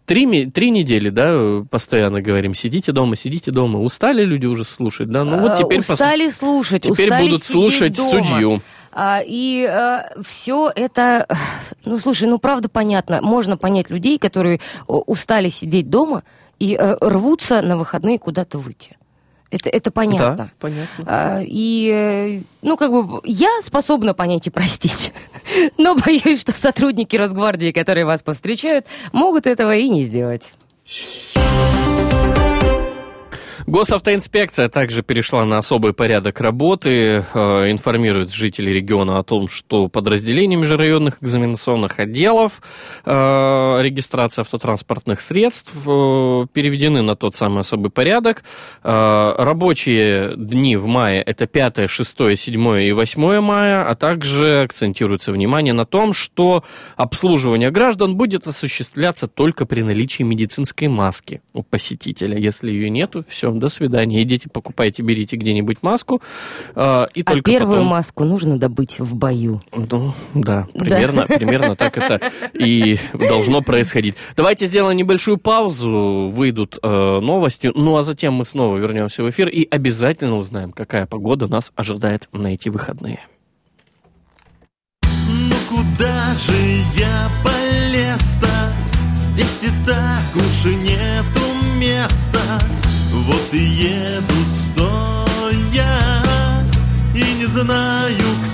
Три, 0.06 0.50
три 0.50 0.70
недели, 0.70 1.08
да, 1.08 1.62
постоянно 1.70 2.20
говорим, 2.20 2.52
сидите 2.52 2.92
дома, 2.92 3.16
сидите 3.16 3.50
дома. 3.50 3.80
Устали 3.80 4.22
люди 4.22 4.44
уже 4.44 4.66
слушать, 4.66 5.08
да? 5.10 5.24
Ну 5.24 5.38
вот 5.40 5.52
Э, 5.52 5.56
теперь, 5.62 5.78
пос- 5.78 5.94
устали 5.94 6.28
слушать, 6.28 6.82
теперь 6.82 7.06
устали 7.06 7.24
будут 7.28 7.42
слушать 7.42 7.96
дома. 7.96 8.10
судью. 8.26 8.62
А, 8.94 9.20
и 9.24 9.68
все 10.22 10.70
это, 10.74 11.26
ну 11.84 11.98
слушай, 11.98 12.28
ну 12.28 12.38
правда 12.38 12.68
понятно, 12.68 13.20
можно 13.20 13.56
понять 13.56 13.90
людей, 13.90 14.18
которые 14.18 14.60
о, 14.86 15.00
устали 15.00 15.48
сидеть 15.48 15.90
дома 15.90 16.22
и 16.58 16.76
э, 16.76 16.96
рвутся 17.00 17.60
на 17.62 17.76
выходные 17.76 18.18
куда-то 18.18 18.58
выйти. 18.58 18.96
Это, 19.50 19.68
это 19.68 19.90
понятно. 19.90 20.36
Да, 20.36 20.50
понятно. 20.58 21.04
А, 21.06 21.40
и, 21.40 21.88
э, 21.88 22.42
ну, 22.62 22.76
как 22.76 22.90
бы, 22.90 23.20
я 23.24 23.60
способна 23.62 24.14
понять 24.14 24.46
и 24.46 24.50
простить. 24.50 25.12
Но 25.78 25.94
боюсь, 25.94 26.40
что 26.40 26.52
сотрудники 26.52 27.16
Росгвардии, 27.16 27.70
которые 27.70 28.04
вас 28.04 28.22
повстречают, 28.22 28.86
могут 29.12 29.46
этого 29.46 29.74
и 29.76 29.88
не 29.88 30.04
сделать. 30.04 30.42
Госавтоинспекция 33.66 34.68
также 34.68 35.02
перешла 35.02 35.46
на 35.46 35.56
особый 35.56 35.94
порядок 35.94 36.38
работы, 36.42 36.90
э, 36.90 37.70
информирует 37.70 38.30
жителей 38.30 38.74
региона 38.74 39.18
о 39.18 39.22
том, 39.22 39.48
что 39.48 39.88
подразделения 39.88 40.56
межрайонных 40.56 41.22
экзаменационных 41.22 41.98
отделов 41.98 42.60
э, 43.06 43.10
регистрации 43.80 44.42
автотранспортных 44.42 45.22
средств 45.22 45.72
э, 45.74 46.46
переведены 46.52 47.00
на 47.00 47.16
тот 47.16 47.36
самый 47.36 47.60
особый 47.60 47.90
порядок. 47.90 48.44
Э, 48.82 49.34
рабочие 49.38 50.34
дни 50.36 50.76
в 50.76 50.84
мае 50.84 51.22
это 51.22 51.46
5, 51.46 51.88
6, 51.88 52.36
7 52.36 52.86
и 52.86 52.92
8 52.92 53.40
мая, 53.40 53.88
а 53.88 53.94
также 53.94 54.60
акцентируется 54.60 55.32
внимание 55.32 55.72
на 55.72 55.86
том, 55.86 56.12
что 56.12 56.64
обслуживание 56.96 57.70
граждан 57.70 58.16
будет 58.16 58.46
осуществляться 58.46 59.26
только 59.26 59.64
при 59.64 59.80
наличии 59.80 60.22
медицинской 60.22 60.88
маски 60.88 61.40
у 61.54 61.62
посетителя. 61.62 62.36
Если 62.36 62.70
ее 62.70 62.90
нету, 62.90 63.24
все, 63.26 63.53
до 63.58 63.68
свидания. 63.68 64.22
Идите, 64.22 64.48
покупайте, 64.52 65.02
берите 65.02 65.36
где-нибудь 65.36 65.78
маску. 65.82 66.20
э, 66.74 67.06
и 67.14 67.22
А 67.22 67.30
только 67.32 67.50
первую 67.50 67.78
потом... 67.78 67.88
маску 67.88 68.24
нужно 68.24 68.58
добыть 68.58 68.98
в 68.98 69.16
бою. 69.16 69.60
Ну, 69.72 70.12
да, 70.34 70.66
примерно, 70.74 71.26
примерно 71.26 71.76
так 71.76 71.96
это 71.96 72.20
и 72.52 72.98
должно 73.12 73.60
происходить. 73.62 74.14
Давайте 74.36 74.66
сделаем 74.66 74.96
небольшую 74.96 75.38
паузу, 75.38 76.30
выйдут 76.32 76.78
э, 76.82 76.88
новости, 76.88 77.70
ну 77.74 77.96
а 77.96 78.02
затем 78.02 78.34
мы 78.34 78.44
снова 78.44 78.76
вернемся 78.76 79.22
в 79.22 79.30
эфир 79.30 79.48
и 79.48 79.66
обязательно 79.68 80.36
узнаем, 80.36 80.72
какая 80.72 81.06
погода 81.06 81.46
нас 81.46 81.72
ожидает 81.76 82.28
на 82.32 82.48
эти 82.54 82.68
выходные. 82.68 83.20
Ну 85.02 85.56
куда 85.68 86.34
же 86.34 86.52
я 86.96 87.28
полез-то? 87.42 88.48
Здесь 89.14 89.64
и 89.64 89.86
так 89.86 90.36
уж 90.36 90.72
и 90.72 90.76
нету 90.76 91.40
места. 91.78 92.40
Вот 93.22 93.48
и 93.52 93.58
еду 93.58 94.34
стоя 94.50 96.22
И 97.14 97.22
не 97.38 97.46
знаю, 97.46 98.28
кто 98.46 98.53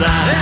that 0.00 0.33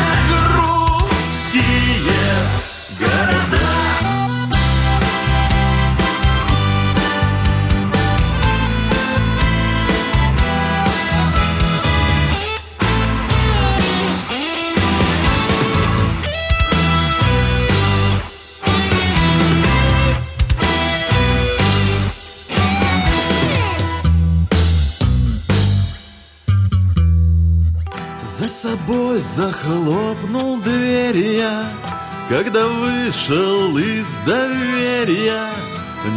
собой 29.63 30.15
захлопнул 30.17 30.61
дверь 30.61 31.19
я, 31.19 31.65
Когда 32.29 32.67
вышел 32.67 33.77
из 33.79 34.19
доверия. 34.27 35.49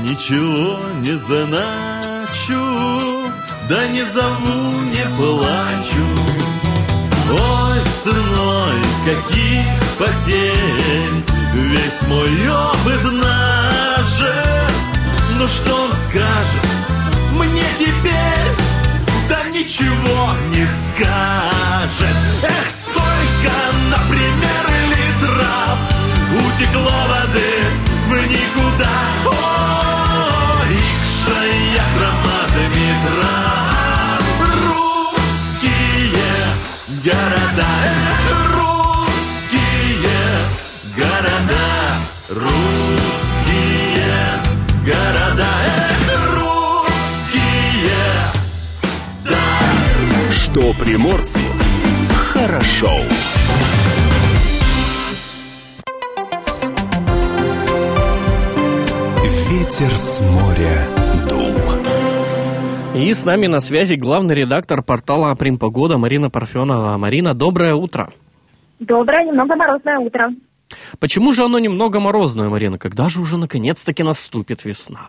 Ничего 0.03 0.79
не 1.01 1.13
заначу, 1.13 2.59
да 3.69 3.87
не 3.87 4.03
зову, 4.03 4.71
не 4.91 5.05
плачу. 5.17 6.05
Ой, 7.31 7.79
ценой 8.03 8.81
каких 9.03 9.65
потерь 9.97 11.23
Весь 11.53 12.01
мой 12.07 12.29
опыт 12.49 13.03
нажит 13.03 14.75
Ну 15.39 15.47
что 15.47 15.75
он 15.75 15.91
скажет 15.91 16.85
мне 17.33 17.63
теперь 17.79 18.74
да 19.29 19.43
ничего 19.49 20.33
не 20.49 20.65
скажет. 20.65 22.15
Эх, 22.43 22.69
сколько, 22.69 23.53
например, 23.89 24.63
литров 24.89 25.77
утекло 26.33 26.91
воды 27.09 27.53
в 28.07 28.11
никуда. 28.31 28.89
О, 29.25 30.67
рикша 30.69 31.45
хрома 31.95 32.39
Дмитра. 32.53 33.44
Хорошо. 52.85 53.07
Ветер 59.49 59.91
с 59.97 60.21
моря 60.21 60.87
дул. 61.27 61.53
И 62.95 63.13
с 63.13 63.25
нами 63.25 63.47
на 63.47 63.59
связи 63.59 63.95
главный 63.95 64.35
редактор 64.35 64.81
портала 64.81 65.35
«Примпогода» 65.35 65.97
Марина 65.97 66.29
Парфенова. 66.29 66.97
Марина, 66.97 67.33
доброе 67.33 67.75
утро. 67.75 68.13
Доброе, 68.79 69.25
немного 69.25 69.55
морозное 69.55 69.99
утро. 69.99 70.33
Почему 70.99 71.31
же 71.31 71.43
оно 71.43 71.59
немного 71.59 71.99
морозное, 71.99 72.49
Марина? 72.49 72.77
Когда 72.77 73.09
же 73.09 73.21
уже 73.21 73.37
наконец-таки 73.37 74.03
наступит 74.03 74.65
весна? 74.65 75.07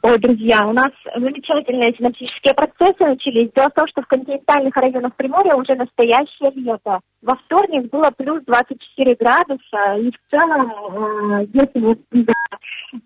Ой, 0.00 0.18
друзья, 0.20 0.64
у 0.66 0.72
нас 0.72 0.92
замечательные 1.16 1.92
синаптические 1.96 2.54
процессы 2.54 3.04
начались. 3.04 3.50
Дело 3.54 3.68
в 3.68 3.74
том, 3.74 3.88
что 3.88 4.02
в 4.02 4.06
континентальных 4.06 4.76
районах 4.76 5.14
Приморья 5.16 5.54
уже 5.56 5.74
настоящее 5.74 6.52
лето. 6.54 7.00
Во 7.20 7.34
вторник 7.34 7.90
было 7.90 8.10
плюс 8.16 8.42
24 8.46 9.16
градуса, 9.16 9.96
и 9.98 10.10
в 10.12 10.30
целом, 10.30 11.40
э, 11.40 11.46
если 11.52 11.80
вот 11.80 11.98
за 12.12 12.32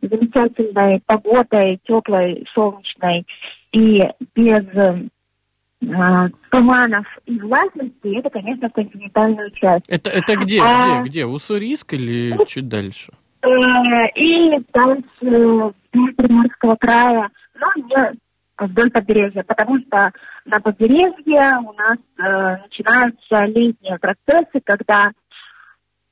замечательной 0.02 1.02
погодой, 1.06 1.80
теплой, 1.84 2.46
солнечной 2.54 3.26
и 3.72 4.06
без 4.34 4.64
э, 4.74 6.28
туманов 6.50 7.06
и 7.24 7.38
влажности, 7.40 8.18
это, 8.18 8.28
конечно, 8.28 8.68
в 8.68 8.72
континентальную 8.72 9.50
часть. 9.52 9.88
Это, 9.88 10.10
это 10.10 10.36
где? 10.36 10.60
А- 10.62 11.00
Где? 11.00 11.08
Где? 11.08 11.26
Уссурийск 11.26 11.94
или 11.94 12.36
чуть 12.46 12.68
дальше? 12.68 13.12
Э, 13.42 14.08
и 14.14 14.58
дальше 14.72 15.02
вдоль 15.20 16.14
Приморского 16.14 16.76
края, 16.76 17.30
но 17.54 17.66
не 17.76 18.18
вдоль 18.58 18.90
побережья, 18.90 19.42
потому 19.42 19.78
что 19.80 20.12
на 20.44 20.60
побережье 20.60 21.58
у 21.64 21.72
нас 21.72 21.98
э, 22.18 22.62
начинаются 22.62 23.44
летние 23.46 23.98
процессы, 23.98 24.60
когда 24.64 25.10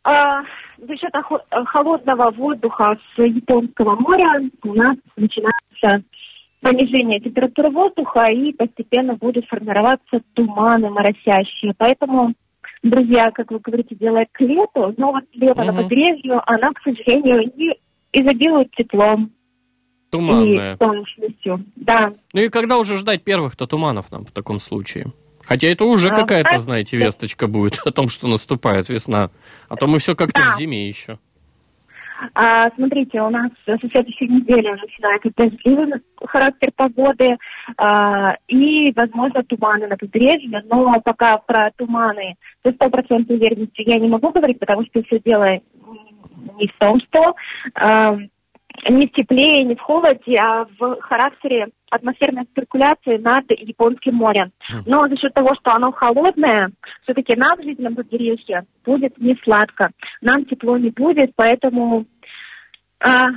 э, 0.04 0.10
за 0.78 0.96
счет 0.96 1.14
э, 1.14 1.64
холодного 1.66 2.30
воздуха 2.30 2.98
с 3.14 3.22
Японского 3.22 3.96
моря 3.96 4.40
у 4.64 4.74
нас 4.74 4.96
начинается 5.16 6.04
понижение 6.60 7.20
температуры 7.20 7.70
воздуха 7.70 8.26
и 8.26 8.52
постепенно 8.52 9.14
будут 9.14 9.46
формироваться 9.46 10.20
туманы 10.34 10.90
моросящие. 10.90 11.74
Поэтому, 11.76 12.34
друзья, 12.82 13.30
как 13.30 13.50
вы 13.50 13.58
говорите, 13.60 13.94
делает 13.94 14.28
к 14.32 14.40
лету, 14.40 14.94
но 14.96 15.12
вот 15.12 15.24
лето 15.34 15.64
на 15.64 15.72
Мгм. 15.72 15.82
побережью, 15.84 16.40
она, 16.46 16.70
к 16.72 16.80
сожалению, 16.82 17.50
не 17.56 17.74
изобилует 18.12 18.70
теплом 18.72 19.30
Туманное. 20.10 20.74
и 20.74 20.78
солнечностью. 20.78 21.64
Да. 21.76 22.12
Ну 22.32 22.40
и 22.40 22.48
когда 22.48 22.78
уже 22.78 22.96
ждать 22.96 23.22
первых-то 23.22 23.66
туманов 23.66 24.10
нам 24.10 24.24
в 24.24 24.32
таком 24.32 24.58
случае? 24.60 25.12
Хотя 25.44 25.68
это 25.68 25.84
уже 25.84 26.08
А, 26.10 26.14
какая-то, 26.16 26.58
знаете, 26.58 26.96
весточка 26.96 27.46
будет 27.48 27.78
о 27.84 27.90
том, 27.92 28.08
что 28.08 28.28
наступает 28.28 28.88
весна. 28.88 29.30
А 29.68 29.76
то 29.76 29.86
мы 29.86 29.98
все 29.98 30.14
как-то 30.14 30.40
Да. 30.40 30.52
в 30.54 30.58
зиме 30.58 30.86
еще. 30.88 31.18
А, 32.34 32.70
смотрите, 32.74 33.20
у 33.22 33.30
нас 33.30 33.50
со 33.64 33.76
следующей 33.78 34.28
недели 34.28 34.68
начинается 34.68 35.30
дождливый 35.36 36.00
характер 36.22 36.70
погоды 36.76 37.36
а, 37.76 38.36
и, 38.48 38.92
возможно, 38.92 39.42
туманы 39.42 39.86
на 39.86 39.96
побережье, 39.96 40.62
но 40.66 41.00
пока 41.00 41.38
про 41.38 41.70
туманы 41.76 42.36
со 42.64 42.72
стопроцентной 42.72 43.36
уверенностью 43.36 43.84
я 43.86 43.98
не 43.98 44.08
могу 44.08 44.30
говорить, 44.30 44.58
потому 44.58 44.84
что 44.86 45.02
все 45.04 45.18
дело 45.20 45.60
не 46.58 46.68
в 46.68 46.78
том, 46.78 47.00
что 47.00 47.34
а, 47.74 48.16
не 48.88 49.06
в 49.06 49.12
тепле, 49.12 49.64
не 49.64 49.74
в 49.74 49.80
холоде, 49.80 50.36
а 50.38 50.66
в 50.78 51.00
характере 51.00 51.68
атмосферной 51.90 52.46
циркуляции 52.54 53.16
над 53.18 53.50
Японским 53.50 54.14
морем. 54.14 54.52
Но 54.86 55.08
за 55.08 55.16
счет 55.16 55.34
того, 55.34 55.54
что 55.56 55.72
оно 55.74 55.92
холодное, 55.92 56.70
все-таки 57.02 57.34
нам, 57.34 57.62
жителям 57.62 57.96
побережья, 57.96 58.64
будет 58.84 59.18
не 59.18 59.36
сладко. 59.42 59.90
Нам 60.20 60.44
тепло 60.44 60.78
не 60.78 60.90
будет, 60.90 61.32
поэтому, 61.34 62.06
а, 63.00 63.30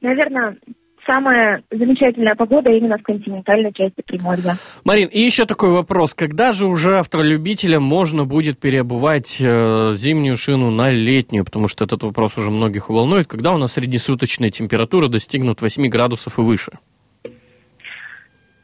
наверное, 0.00 0.58
самая 1.06 1.62
замечательная 1.70 2.34
погода 2.34 2.70
именно 2.70 2.98
в 2.98 3.02
континентальной 3.02 3.72
части 3.72 4.02
Приморья. 4.06 4.56
Марин, 4.84 5.08
и 5.08 5.20
еще 5.20 5.46
такой 5.46 5.70
вопрос. 5.70 6.14
Когда 6.14 6.52
же 6.52 6.66
уже 6.66 6.98
автолюбителям 6.98 7.82
можно 7.82 8.24
будет 8.24 8.58
переобувать 8.58 9.38
э, 9.40 9.90
зимнюю 9.94 10.36
шину 10.36 10.70
на 10.70 10.90
летнюю? 10.90 11.44
Потому 11.44 11.68
что 11.68 11.84
этот 11.84 12.02
вопрос 12.02 12.36
уже 12.38 12.50
многих 12.50 12.88
волнует. 12.88 13.26
Когда 13.26 13.52
у 13.52 13.58
нас 13.58 13.72
среднесуточная 13.72 14.50
температура 14.50 15.08
достигнут 15.08 15.60
8 15.60 15.88
градусов 15.88 16.38
и 16.38 16.42
выше? 16.42 16.72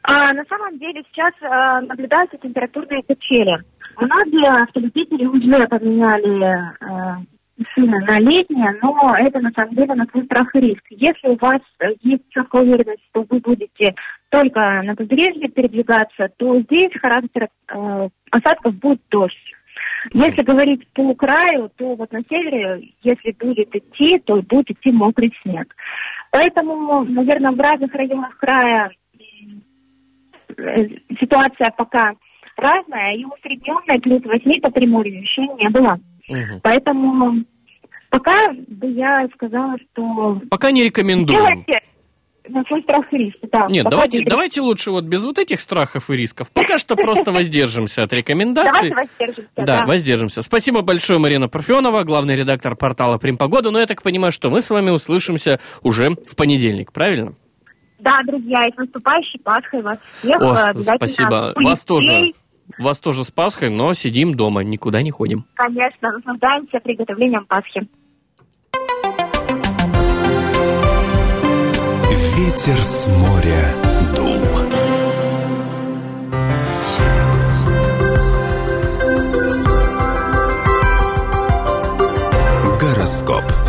А, 0.03 0.33
на 0.33 0.43
самом 0.45 0.79
деле 0.79 1.03
сейчас 1.11 1.33
а, 1.41 1.81
наблюдаются 1.81 2.37
температурные 2.37 3.03
качели. 3.03 3.63
Многие 3.97 4.63
автолюбители 4.63 5.25
уже 5.25 5.67
поменяли 5.67 6.73
а, 6.79 7.21
шины 7.73 7.99
на 7.99 8.19
летние, 8.19 8.77
но 8.81 9.15
это 9.17 9.39
на 9.39 9.51
самом 9.51 9.75
деле 9.75 9.93
на 9.95 10.05
свой 10.05 10.25
страх 10.25 10.53
и 10.55 10.59
риск. 10.59 10.83
Если 10.89 11.27
у 11.27 11.35
вас 11.35 11.61
э, 11.79 11.89
есть 12.01 12.23
четкая 12.29 12.61
уверенность, 12.63 13.03
что 13.09 13.25
вы 13.29 13.39
будете 13.39 13.95
только 14.29 14.81
на 14.83 14.95
побережье 14.95 15.49
передвигаться, 15.49 16.29
то 16.37 16.59
здесь 16.61 16.91
характер 16.99 17.49
э, 17.67 18.09
осадков 18.31 18.75
будет 18.75 19.01
дождь. 19.09 19.35
Если 20.13 20.41
говорить 20.43 20.87
по 20.93 21.13
краю, 21.13 21.69
то 21.75 21.95
вот 21.95 22.11
на 22.11 22.21
севере, 22.29 22.93
если 23.03 23.31
будет 23.31 23.75
идти, 23.75 24.19
то 24.19 24.41
будет 24.41 24.71
идти 24.71 24.91
мокрый 24.91 25.33
снег. 25.41 25.75
Поэтому, 26.31 27.03
наверное, 27.03 27.51
в 27.51 27.59
разных 27.59 27.93
районах 27.93 28.37
края 28.37 28.91
э, 30.57 30.87
ситуация 31.19 31.71
пока 31.71 32.13
разная, 32.55 33.15
и 33.15 33.25
усредненная 33.25 33.99
плюс 33.99 34.23
8 34.23 34.61
по 34.61 34.71
Приморью 34.71 35.21
еще 35.21 35.41
не 35.41 35.69
было. 35.69 35.99
Мгм. 36.29 36.59
Поэтому 36.63 37.43
пока 38.09 38.51
бы 38.53 38.87
я 38.91 39.27
сказала, 39.35 39.75
что 39.91 40.41
Пока 40.49 40.71
не 40.71 40.83
рекомендуем. 40.83 41.37
делайте 41.65 41.81
на 42.49 42.63
свой 42.63 42.81
страх 42.81 43.05
и 43.13 43.17
риск. 43.17 43.37
Да, 43.51 43.67
Нет, 43.69 43.85
давайте, 43.89 44.19
без- 44.21 44.27
давайте 44.29 44.61
лучше 44.61 44.91
вот 44.91 45.03
без 45.03 45.23
вот 45.23 45.37
этих 45.37 45.61
страхов 45.61 46.09
и 46.09 46.15
рисков. 46.15 46.51
Пока 46.51 46.77
что 46.79 46.95
просто 46.95 47.31
воздержимся 47.31 48.03
от 48.03 48.13
рекомендаций. 48.13 48.89
Давайте 48.89 49.09
воздержимся. 49.19 49.49
Да, 49.55 49.65
да. 49.65 49.85
воздержимся. 49.85 50.41
Спасибо 50.41 50.81
большое, 50.81 51.19
Марина 51.19 51.47
Парфенова, 51.47 52.03
главный 52.03 52.35
редактор 52.35 52.75
портала 52.75 53.17
Примпогода. 53.17 53.71
Но 53.71 53.79
я 53.79 53.85
так 53.85 54.01
понимаю, 54.01 54.31
что 54.31 54.49
мы 54.49 54.61
с 54.61 54.69
вами 54.69 54.89
услышимся 54.89 55.59
уже 55.83 56.09
в 56.27 56.35
понедельник, 56.35 56.91
правильно? 56.91 57.33
Да, 57.99 58.21
друзья, 58.25 58.65
и 58.65 58.71
с 58.73 58.77
наступающей 58.77 59.39
Пасхой 59.41 59.81
вас 59.81 59.99
всех 60.19 60.41
О, 60.41 60.73
спасибо. 60.73 61.53
Вас 61.55 61.83
тоже. 61.83 62.33
Вас 62.77 62.99
тоже 62.99 63.23
с 63.23 63.31
Пасхой, 63.31 63.69
но 63.69 63.93
сидим 63.93 64.35
дома, 64.35 64.63
никуда 64.63 65.01
не 65.01 65.11
ходим. 65.11 65.45
Конечно, 65.55 66.11
наслаждаемся 66.11 66.79
приготовлением 66.79 67.45
Пасхи. 67.45 67.87
Ветер 72.35 72.77
с 72.77 73.07
моря 73.07 73.73
дул. 74.15 74.39
Гороскоп. 82.79 83.68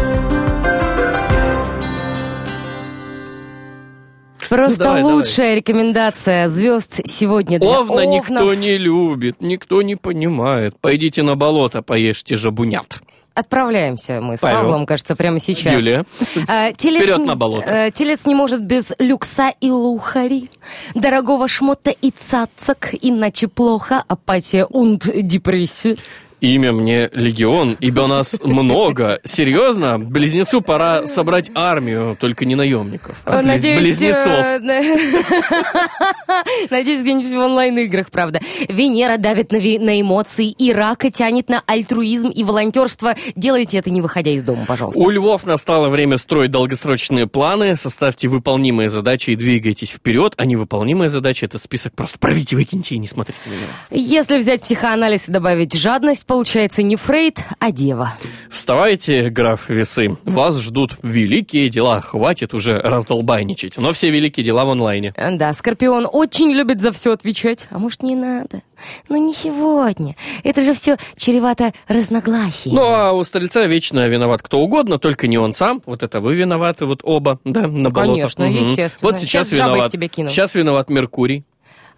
Просто 4.51 4.85
давай, 4.85 5.03
лучшая 5.05 5.55
рекомендация 5.55 6.49
звезд 6.49 7.01
сегодня 7.07 7.59
для 7.59 7.81
Овна 7.81 8.05
никто 8.05 8.35
овнов. 8.41 8.59
не 8.59 8.77
любит, 8.77 9.37
никто 9.41 9.81
не 9.81 9.97
понимает. 9.97 10.75
Пойдите 10.81 11.23
на 11.23 11.37
болото, 11.37 11.81
поешьте 11.83 12.37
жабунят. 12.37 12.99
Отправляемся 13.33 14.21
мы 14.21 14.37
с 14.37 14.41
Павел. 14.41 14.63
Павлом, 14.63 14.87
кажется, 14.87 15.15
прямо 15.15 15.39
сейчас. 15.39 15.73
Юлия. 15.73 16.05
А, 16.49 16.73
телец, 16.73 17.03
Вперед 17.03 17.25
на 17.25 17.37
болото. 17.37 17.71
э, 17.71 17.91
телец 17.93 18.27
не 18.27 18.35
может 18.35 18.61
без 18.63 18.93
люкса 18.99 19.53
и 19.61 19.71
лухари, 19.71 20.51
дорогого 20.97 21.47
шмота 21.47 21.91
и 21.91 22.11
цацок, 22.11 22.89
иначе 23.01 23.47
плохо, 23.49 24.03
апатия 24.09 24.67
und 24.67 25.23
депрессия. 25.23 25.97
Имя 26.41 26.73
мне 26.73 27.09
Легион, 27.13 27.77
ибо 27.81 28.07
нас 28.07 28.39
много. 28.43 29.19
Серьезно? 29.25 29.99
Близнецу 29.99 30.61
пора 30.63 31.07
собрать 31.07 31.51
армию, 31.55 32.17
только 32.19 32.45
не 32.45 32.55
наемников, 32.55 33.19
а 33.25 33.41
близ- 33.43 33.47
Надеюсь, 33.47 33.79
близнецов. 33.79 34.27
э, 34.27 34.59
на- 34.61 34.81
Надеюсь, 36.71 37.01
где-нибудь 37.03 37.33
в 37.33 37.37
онлайн-играх, 37.39 38.11
правда. 38.11 38.41
Венера 38.69 39.17
давит 39.19 39.53
на, 39.53 39.57
ви- 39.57 39.79
на 39.79 40.01
эмоции, 40.01 40.51
и 40.51 40.73
рака 40.73 41.11
тянет 41.11 41.49
на 41.49 41.63
альтруизм 41.67 42.29
и 42.29 42.45
волонтерство. 42.45 43.15
Делайте 43.37 43.79
это, 43.79 43.91
не 43.91 44.01
выходя 44.01 44.31
из 44.33 44.43
дома, 44.43 44.65
пожалуйста. 44.67 45.01
У 45.01 45.11
львов 45.11 45.45
настало 45.47 45.89
время 45.89 46.17
строить 46.17 46.51
долгосрочные 46.51 47.27
планы, 47.27 47.77
составьте 47.77 48.29
выполнимые 48.29 48.89
задачи 48.89 49.31
и 49.31 49.37
двигайтесь 49.37 49.91
вперед, 49.91 50.35
а 50.37 50.45
невыполнимые 50.47 51.09
задачи 51.09 51.45
этот 51.45 51.63
список 51.63 51.95
просто 51.95 52.19
порвите, 52.19 52.57
выкиньте 52.57 52.95
и 52.95 52.99
не 52.99 53.07
смотрите 53.07 53.39
на 53.47 53.51
него. 53.51 53.71
Если 53.91 54.39
взять 54.39 54.63
психоанализ 54.63 55.29
и 55.29 55.33
добавить 55.33 55.75
жадность, 55.75 56.27
получается 56.31 56.85
не 56.85 56.95
Фрейд, 56.95 57.41
а 57.59 57.73
дева. 57.73 58.13
Вставайте, 58.53 59.31
граф 59.31 59.69
Весы, 59.69 60.17
вас 60.25 60.61
ждут 60.61 60.93
великие 61.03 61.69
дела, 61.69 62.01
хватит 62.01 62.55
уже 62.55 62.79
раздолбайничать. 62.79 63.77
Но 63.77 63.93
все 63.93 64.11
великие 64.11 64.47
дела 64.47 64.65
в 64.65 64.71
онлайне. 64.71 65.13
Да, 65.17 65.53
Скорпион 65.53 66.07
очень 66.11 66.53
любит 66.53 66.81
за 66.81 66.93
все 66.93 67.11
отвечать. 67.11 67.67
А 67.71 67.81
может, 67.81 68.05
не 68.05 68.15
надо? 68.15 68.63
Ну, 69.09 69.17
не 69.17 69.35
сегодня. 69.35 70.15
Это 70.45 70.63
же 70.63 70.73
все 70.73 70.99
чревато 71.17 71.73
разногласиями. 71.89 72.77
Ну, 72.77 72.85
а 72.85 73.11
у 73.11 73.25
Стрельца 73.25 73.67
вечно 73.67 74.07
виноват 74.07 74.41
кто 74.41 74.61
угодно, 74.61 74.99
только 75.01 75.27
не 75.27 75.37
он 75.37 75.53
сам. 75.53 75.83
Вот 75.85 76.05
это 76.05 76.21
вы 76.21 76.37
виноваты, 76.37 76.87
вот 76.87 77.01
оба, 77.03 77.41
да, 77.45 77.63
на 77.63 77.91
болото. 77.91 77.93
конечно, 78.13 78.47
Мгм. 78.47 78.55
естественно. 78.71 79.11
Вот 79.11 79.17
сейчас, 79.19 79.49
Сейчас 79.49 79.59
виноват. 79.59 79.91
тебе 79.91 80.07
кину. 80.07 80.29
Сейчас 80.29 80.55
виноват 80.55 80.91
Меркурий. 80.91 81.45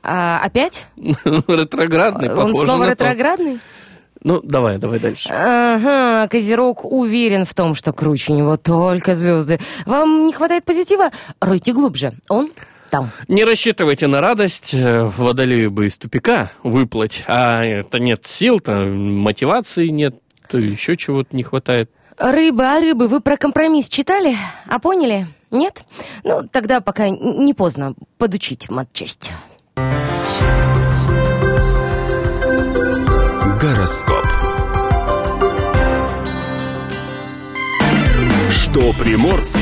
А, 0.03 0.39
опять? 0.43 0.87
Ретроградный, 0.97 2.31
Он 2.31 2.49
похоже 2.49 2.67
снова 2.67 2.85
на 2.87 2.97
то. 2.97 3.05
Ну, 4.25 4.41
давай, 4.43 4.79
давай 4.79 5.01
дальше. 5.01 5.29
Ага, 5.31 6.29
Козерог 6.29 6.85
уверен 6.85 7.45
в 7.45 7.55
том, 7.55 7.75
что 7.75 7.93
круче 7.93 8.33
него 8.33 8.57
только 8.57 9.15
звезды. 9.15 9.59
Вам 9.85 10.27
не 10.27 10.33
хватает 10.33 10.65
позитива? 10.65 11.11
Ройте 11.41 11.73
глубже. 11.73 12.13
Он 12.29 12.51
там. 12.91 13.11
Не 13.27 13.43
рассчитывайте 13.45 14.07
на 14.07 14.21
радость, 14.21 14.75
э, 14.75 15.03
водолею 15.17 15.71
бы 15.71 15.87
из 15.87 15.97
тупика 15.97 16.53
выплыть, 16.63 17.25
а 17.27 17.65
это 17.65 17.99
нет 17.99 18.27
сил-то, 18.27 18.75
мотивации 18.75 19.89
нет, 19.89 20.17
то 20.49 20.59
еще 20.59 20.97
чего-то 20.97 21.35
не 21.35 21.43
хватает. 21.43 21.91
Рыбы, 22.19 22.65
а 22.65 22.79
рыбы, 22.81 23.09
вы 23.09 23.21
про 23.21 23.39
компромисс 23.39 23.89
читали? 23.89 24.37
А 24.69 24.79
поняли? 24.79 25.27
Нет? 25.51 25.85
Ну, 26.23 26.47
тогда 26.47 26.81
пока 26.81 27.09
не 27.09 27.55
поздно 27.55 27.95
подучить 28.19 28.71
матчасть. 28.71 29.31
Гороскоп. 33.63 34.27
Что 38.51 38.93
приморцу 38.95 39.61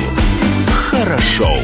хорошо. 0.91 1.59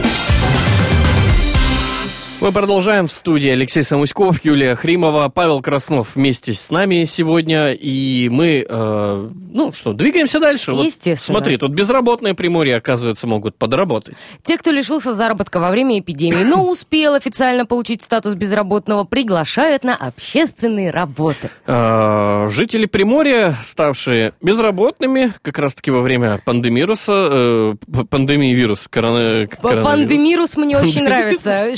Мы 2.38 2.53
продолжаем 2.53 3.07
в 3.07 3.12
студии 3.12 3.49
Алексей 3.49 3.83
Самуськов, 3.83 4.44
Юлия 4.44 4.75
Хримова, 4.75 5.31
Павел 5.31 5.62
Краснов 5.62 6.16
вместе 6.16 6.53
с 6.53 6.70
нами 6.70 7.05
сегодня. 7.05 7.72
И 7.72 8.29
мы, 8.29 8.62
э, 8.68 9.29
ну 9.53 9.72
что, 9.72 9.94
двигаемся 9.94 10.38
дальше. 10.38 10.72
Вот 10.72 10.85
Естественно. 10.85 11.38
смотри, 11.38 11.57
тут 11.57 11.72
безработные 11.72 12.35
Приморье, 12.35 12.77
оказывается, 12.77 13.27
могут 13.27 13.57
подработать. 13.57 14.16
Те, 14.42 14.59
кто 14.59 14.70
лишился 14.70 15.14
заработка 15.14 15.61
во 15.61 15.70
время 15.70 15.99
эпидемии, 15.99 16.44
но 16.44 16.62
успел 16.70 17.14
официально 17.14 17.64
получить 17.64 18.03
статус 18.05 18.35
безработного, 18.35 19.05
приглашают 19.05 19.83
на 19.83 19.96
общественные 19.96 20.90
работы. 20.90 21.49
Э, 21.66 22.49
жители 22.49 22.85
Приморья, 22.85 23.57
ставшие 23.64 24.35
безработными, 24.42 25.33
как 25.40 25.59
раз-таки 25.59 25.90
во 25.90 26.03
время 26.03 26.38
пандемируса, 26.44 27.14
э, 27.14 27.75
пандемии 28.11 28.55
вируса, 28.55 28.90
корона, 28.90 29.46
коронавирус. 29.46 29.87
Пандемирус 29.87 30.57
мне 30.59 30.77
очень 30.77 31.05
нравится. 31.05 31.75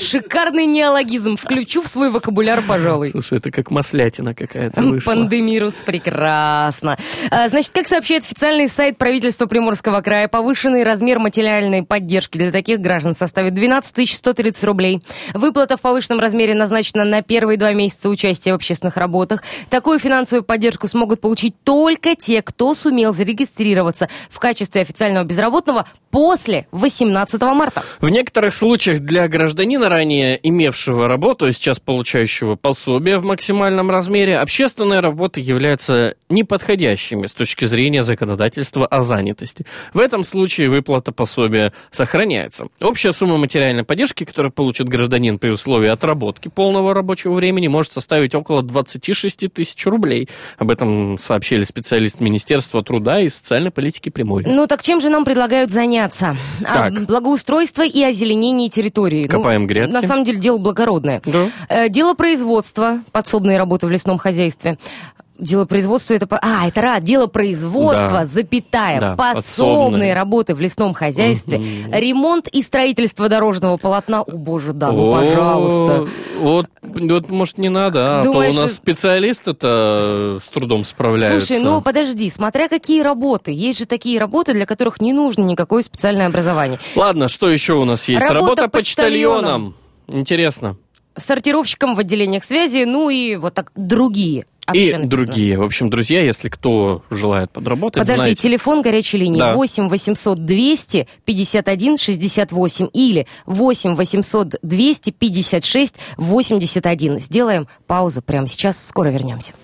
Шикарный 0.48 0.66
неологизм. 0.66 1.36
Включу 1.36 1.82
в 1.82 1.88
свой 1.88 2.10
вокабуляр, 2.10 2.62
пожалуй. 2.66 3.10
Слушай, 3.10 3.36
это 3.36 3.50
как 3.50 3.70
маслятина 3.70 4.34
какая-то 4.34 4.80
вышла. 4.80 5.10
Пандемирус, 5.10 5.74
прекрасно. 5.84 6.96
А, 7.30 7.48
Значит, 7.48 7.72
как 7.74 7.86
сообщает 7.86 8.24
официальный 8.24 8.66
сайт 8.66 8.96
правительства 8.96 9.44
Приморского 9.44 10.00
края, 10.00 10.26
повышенный 10.26 10.84
размер 10.84 11.18
материальной 11.18 11.82
поддержки 11.82 12.38
для 12.38 12.50
таких 12.50 12.80
граждан 12.80 13.14
составит 13.14 13.52
12 13.52 14.08
130 14.08 14.64
рублей. 14.64 15.02
Выплата 15.34 15.76
в 15.76 15.82
повышенном 15.82 16.18
размере 16.18 16.54
назначена 16.54 17.04
на 17.04 17.20
первые 17.20 17.58
два 17.58 17.74
месяца 17.74 18.08
участия 18.08 18.52
в 18.52 18.54
общественных 18.54 18.96
работах. 18.96 19.42
Такую 19.68 19.98
финансовую 19.98 20.44
поддержку 20.44 20.88
смогут 20.88 21.20
получить 21.20 21.56
только 21.62 22.16
те, 22.16 22.40
кто 22.40 22.74
сумел 22.74 23.12
зарегистрироваться 23.12 24.08
в 24.30 24.38
качестве 24.38 24.80
официального 24.80 25.24
безработного 25.24 25.86
после 26.10 26.66
18 26.72 27.38
марта. 27.42 27.82
В 28.00 28.08
некоторых 28.08 28.54
случаях 28.54 29.00
для 29.00 29.28
гражданина, 29.28 29.90
ранее 29.90 30.37
имевшего 30.42 31.08
работу 31.08 31.46
и 31.46 31.52
сейчас 31.52 31.80
получающего 31.80 32.56
пособие 32.56 33.18
в 33.18 33.24
максимальном 33.24 33.90
размере, 33.90 34.38
общественные 34.38 35.00
работы 35.00 35.40
являются 35.40 36.14
неподходящими 36.28 37.26
с 37.26 37.32
точки 37.32 37.64
зрения 37.64 38.02
законодательства 38.02 38.86
о 38.86 39.02
занятости. 39.02 39.64
В 39.92 40.00
этом 40.00 40.22
случае 40.22 40.68
выплата 40.68 41.12
пособия 41.12 41.72
сохраняется. 41.90 42.66
Общая 42.80 43.12
сумма 43.12 43.38
материальной 43.38 43.84
поддержки, 43.84 44.24
которую 44.24 44.52
получит 44.52 44.88
гражданин 44.88 45.38
при 45.38 45.50
условии 45.50 45.88
отработки 45.88 46.48
полного 46.48 46.94
рабочего 46.94 47.34
времени, 47.34 47.68
может 47.68 47.92
составить 47.92 48.34
около 48.34 48.62
26 48.62 49.52
тысяч 49.52 49.86
рублей. 49.86 50.28
Об 50.58 50.70
этом 50.70 51.18
сообщили 51.18 51.64
специалисты 51.64 52.22
Министерства 52.22 52.82
труда 52.82 53.20
и 53.20 53.28
социальной 53.28 53.70
политики 53.70 54.10
Приморья. 54.10 54.48
Ну 54.52 54.66
так 54.66 54.82
чем 54.82 55.00
же 55.00 55.08
нам 55.08 55.24
предлагают 55.24 55.70
заняться? 55.70 56.36
А, 56.64 56.90
Так. 56.90 57.06
благоустройство 57.06 57.86
и 57.86 58.02
озеленение 58.02 58.68
территории. 58.68 59.24
Ну, 59.24 59.38
Копаем 59.38 59.66
грядки. 59.66 59.92
На 59.92 60.02
самом 60.02 60.24
деле 60.24 60.27
дело 60.36 60.58
благородное. 60.58 61.22
Да. 61.24 61.46
Э, 61.68 61.88
Дело 61.88 62.14
производства, 62.14 63.00
подсобные 63.12 63.58
работы 63.58 63.86
в 63.86 63.90
лесном 63.90 64.18
хозяйстве. 64.18 64.78
Дело 65.38 65.66
производства 65.66 66.14
это... 66.14 66.26
А, 66.42 66.66
это 66.66 66.80
рад. 66.80 67.04
Дело 67.04 67.28
производства, 67.28 68.08
Да. 68.10 68.24
запятая, 68.24 68.98
Да, 69.00 69.14
подсобные 69.14 69.34
подсобные. 69.34 70.14
работы 70.14 70.54
в 70.56 70.60
лесном 70.60 70.94
хозяйстве, 70.94 71.62
ремонт 71.92 72.48
и 72.48 72.60
строительство 72.60 73.28
дорожного 73.28 73.76
полотна. 73.76 74.22
О, 74.22 74.32
боже, 74.32 74.72
да, 74.72 74.90
ну, 74.90 75.12
пожалуйста. 75.12 76.06
Вот, 76.40 76.66
вот, 76.82 77.28
может, 77.30 77.56
не 77.58 77.68
надо, 77.68 78.18
а 78.18 78.22
Думаешь, 78.24 78.54
то 78.54 78.60
у 78.60 78.62
нас 78.64 78.74
специалисты-то 78.74 80.38
с 80.44 80.50
трудом 80.50 80.82
справляются. 80.84 81.46
Слушай, 81.46 81.62
ну 81.62 81.80
подожди, 81.82 82.28
смотря 82.30 82.68
какие 82.68 83.02
работы. 83.02 83.52
Есть 83.52 83.78
же 83.78 83.86
такие 83.86 84.18
работы, 84.18 84.52
для 84.54 84.66
которых 84.66 85.00
не 85.00 85.12
нужно 85.12 85.42
никакое 85.44 85.82
специальное 85.82 86.26
образование. 86.26 86.80
Ладно, 86.96 87.28
что 87.28 87.48
еще 87.48 87.74
у 87.74 87.84
нас 87.84 88.08
есть? 88.08 88.24
Работа 88.24 88.68
почтальоном. 88.68 89.74
Интересно. 90.08 90.76
Сортировщиком 91.16 91.94
в 91.94 91.98
отделениях 91.98 92.44
связи, 92.44 92.84
ну 92.84 93.10
и 93.10 93.36
вот 93.36 93.54
так 93.54 93.72
другие. 93.74 94.46
И 94.74 94.80
написано. 94.92 95.08
другие. 95.08 95.56
В 95.56 95.62
общем, 95.62 95.88
друзья, 95.88 96.22
если 96.22 96.50
кто 96.50 97.02
желает 97.08 97.50
подработать, 97.50 98.02
Подожди, 98.02 98.18
знаете. 98.18 98.42
телефон 98.42 98.82
горячей 98.82 99.16
линии 99.16 99.38
Да. 99.38 99.54
8 99.54 99.88
800 99.88 100.44
200 100.44 101.08
51 101.24 101.96
68 101.96 102.88
или 102.92 103.26
8 103.46 103.94
800 103.94 104.56
256 104.62 105.94
81. 106.18 107.18
Сделаем 107.20 107.66
паузу 107.86 108.20
прямо 108.20 108.46
сейчас, 108.46 108.86
скоро 108.86 109.08
вернемся. 109.08 109.54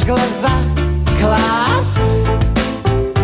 Открываешь 0.00 0.04
глаза, 0.04 0.52
клац, 1.20 1.92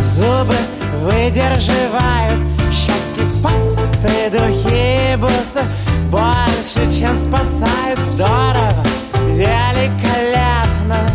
зубы 0.05 0.57
выдерживают, 1.03 2.45
щетки, 2.73 3.23
пасты, 3.43 4.31
духи, 4.31 5.17
бусы, 5.17 5.62
больше, 6.11 6.91
чем 6.99 7.17
спасают, 7.17 8.01
здорово, 8.01 8.85
великолепно. 9.29 11.07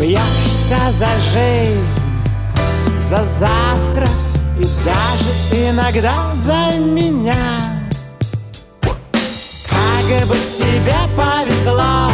Бьешься 0.00 0.78
за 0.90 1.08
жизнь, 1.32 2.08
за 2.98 3.24
завтра 3.24 4.08
и 4.58 4.64
даже 4.84 5.68
иногда 5.68 6.32
за 6.36 6.78
меня. 6.78 7.80
Как 9.68 10.26
бы 10.26 10.36
тебе 10.56 10.96
повезло 11.16 12.10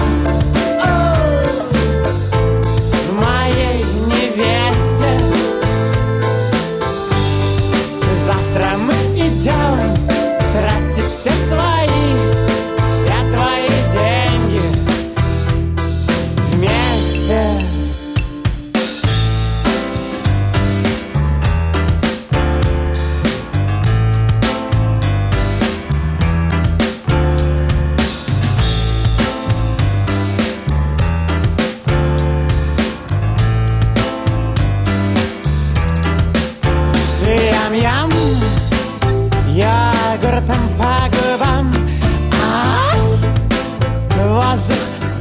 Тратить 11.27 11.43
все 11.43 11.76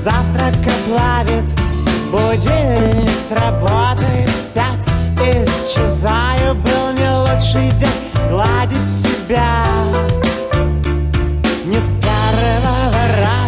давит 0.06 1.46
Будильник 2.12 3.10
сработает. 3.28 4.30
Пять 4.54 4.86
Исчезаю, 5.18 6.54
был 6.56 6.92
не 6.94 7.10
лучший 7.10 7.72
день. 7.72 7.90
Гладить 8.30 8.78
тебя 9.02 9.66
Не 11.66 11.80
с 11.80 11.96
первого 11.96 13.02
раза 13.20 13.45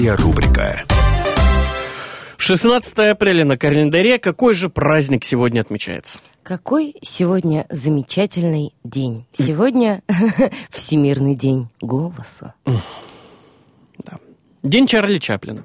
Датская 0.00 0.16
рубрика. 0.16 0.80
16 2.38 2.98
апреля 3.00 3.44
на 3.44 3.58
календаре. 3.58 4.18
Какой 4.18 4.54
же 4.54 4.70
праздник 4.70 5.24
сегодня 5.24 5.60
отмечается? 5.60 6.20
Какой 6.42 6.94
сегодня 7.02 7.66
замечательный 7.68 8.72
день. 8.82 9.26
Сегодня 9.32 10.02
Всемирный 10.70 11.34
день 11.34 11.68
голоса. 11.82 12.54
День 14.62 14.86
Чарли 14.86 15.18
Чаплина. 15.18 15.64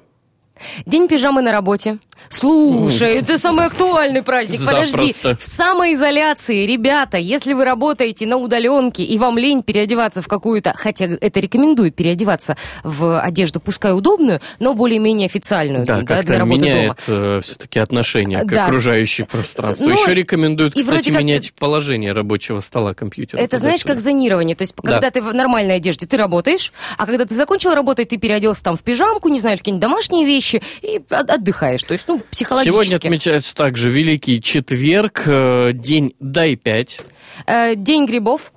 День 0.86 1.08
пижамы 1.08 1.42
на 1.42 1.52
работе. 1.52 1.98
Слушай, 2.30 3.16
это 3.18 3.38
самый 3.38 3.66
актуальный 3.66 4.22
праздник. 4.22 4.60
Подожди, 4.64 5.12
в 5.38 5.44
самоизоляции, 5.46 6.66
ребята, 6.66 7.18
если 7.18 7.52
вы 7.52 7.64
работаете 7.64 8.26
на 8.26 8.36
удаленке 8.38 9.04
и 9.04 9.18
вам 9.18 9.36
лень 9.38 9.62
переодеваться 9.62 10.22
в 10.22 10.26
какую-то, 10.28 10.72
хотя 10.76 11.04
это 11.04 11.40
рекомендует 11.40 11.94
переодеваться 11.94 12.56
в 12.82 13.20
одежду, 13.20 13.60
пускай 13.60 13.92
удобную, 13.92 14.40
но 14.58 14.74
более-менее 14.74 15.26
официальную 15.26 15.84
Да, 15.84 16.00
да, 16.00 16.22
для 16.22 16.38
работы 16.38 16.60
дома. 16.60 16.72
меняет 16.72 17.44
все-таки 17.44 17.78
отношение 17.78 18.40
к 18.42 18.46
Да. 18.46 18.64
окружающему 18.64 19.26
пространству. 19.28 19.88
Еще 19.90 20.14
рекомендуют, 20.14 20.74
и 20.74 20.80
кстати, 20.80 21.10
менять 21.10 21.52
положение 21.52 22.12
рабочего 22.12 22.60
стола 22.60 22.94
компьютера. 22.94 23.40
Это 23.40 23.58
знаешь, 23.58 23.84
как 23.84 24.00
зонирование. 24.00 24.56
То 24.56 24.62
есть, 24.62 24.74
Да. 24.82 24.92
когда 24.92 25.10
ты 25.10 25.20
в 25.20 25.32
нормальной 25.34 25.76
одежде, 25.76 26.06
ты 26.06 26.16
работаешь, 26.16 26.72
а 26.96 27.04
когда 27.06 27.26
ты 27.26 27.34
закончил 27.34 27.74
работать, 27.74 28.08
ты 28.08 28.16
переоделся 28.16 28.64
там 28.64 28.76
в 28.76 28.82
пижамку, 28.82 29.28
не 29.28 29.38
знаю, 29.40 29.58
какие-нибудь 29.58 29.82
домашние 29.82 30.24
вещи 30.24 30.45
и 30.54 31.00
от- 31.10 31.30
отдыхаешь. 31.30 31.82
То 31.82 31.92
есть, 31.92 32.06
ну, 32.08 32.20
психологически. 32.30 32.72
Сегодня 32.72 32.96
отмечается 32.96 33.54
также 33.54 33.90
Великий 33.90 34.40
Четверг, 34.40 35.22
э, 35.26 35.72
день 35.72 36.14
«Дай 36.20 36.56
пять». 36.56 37.00
Э, 37.46 37.74
День 37.74 38.06
грибов 38.06 38.52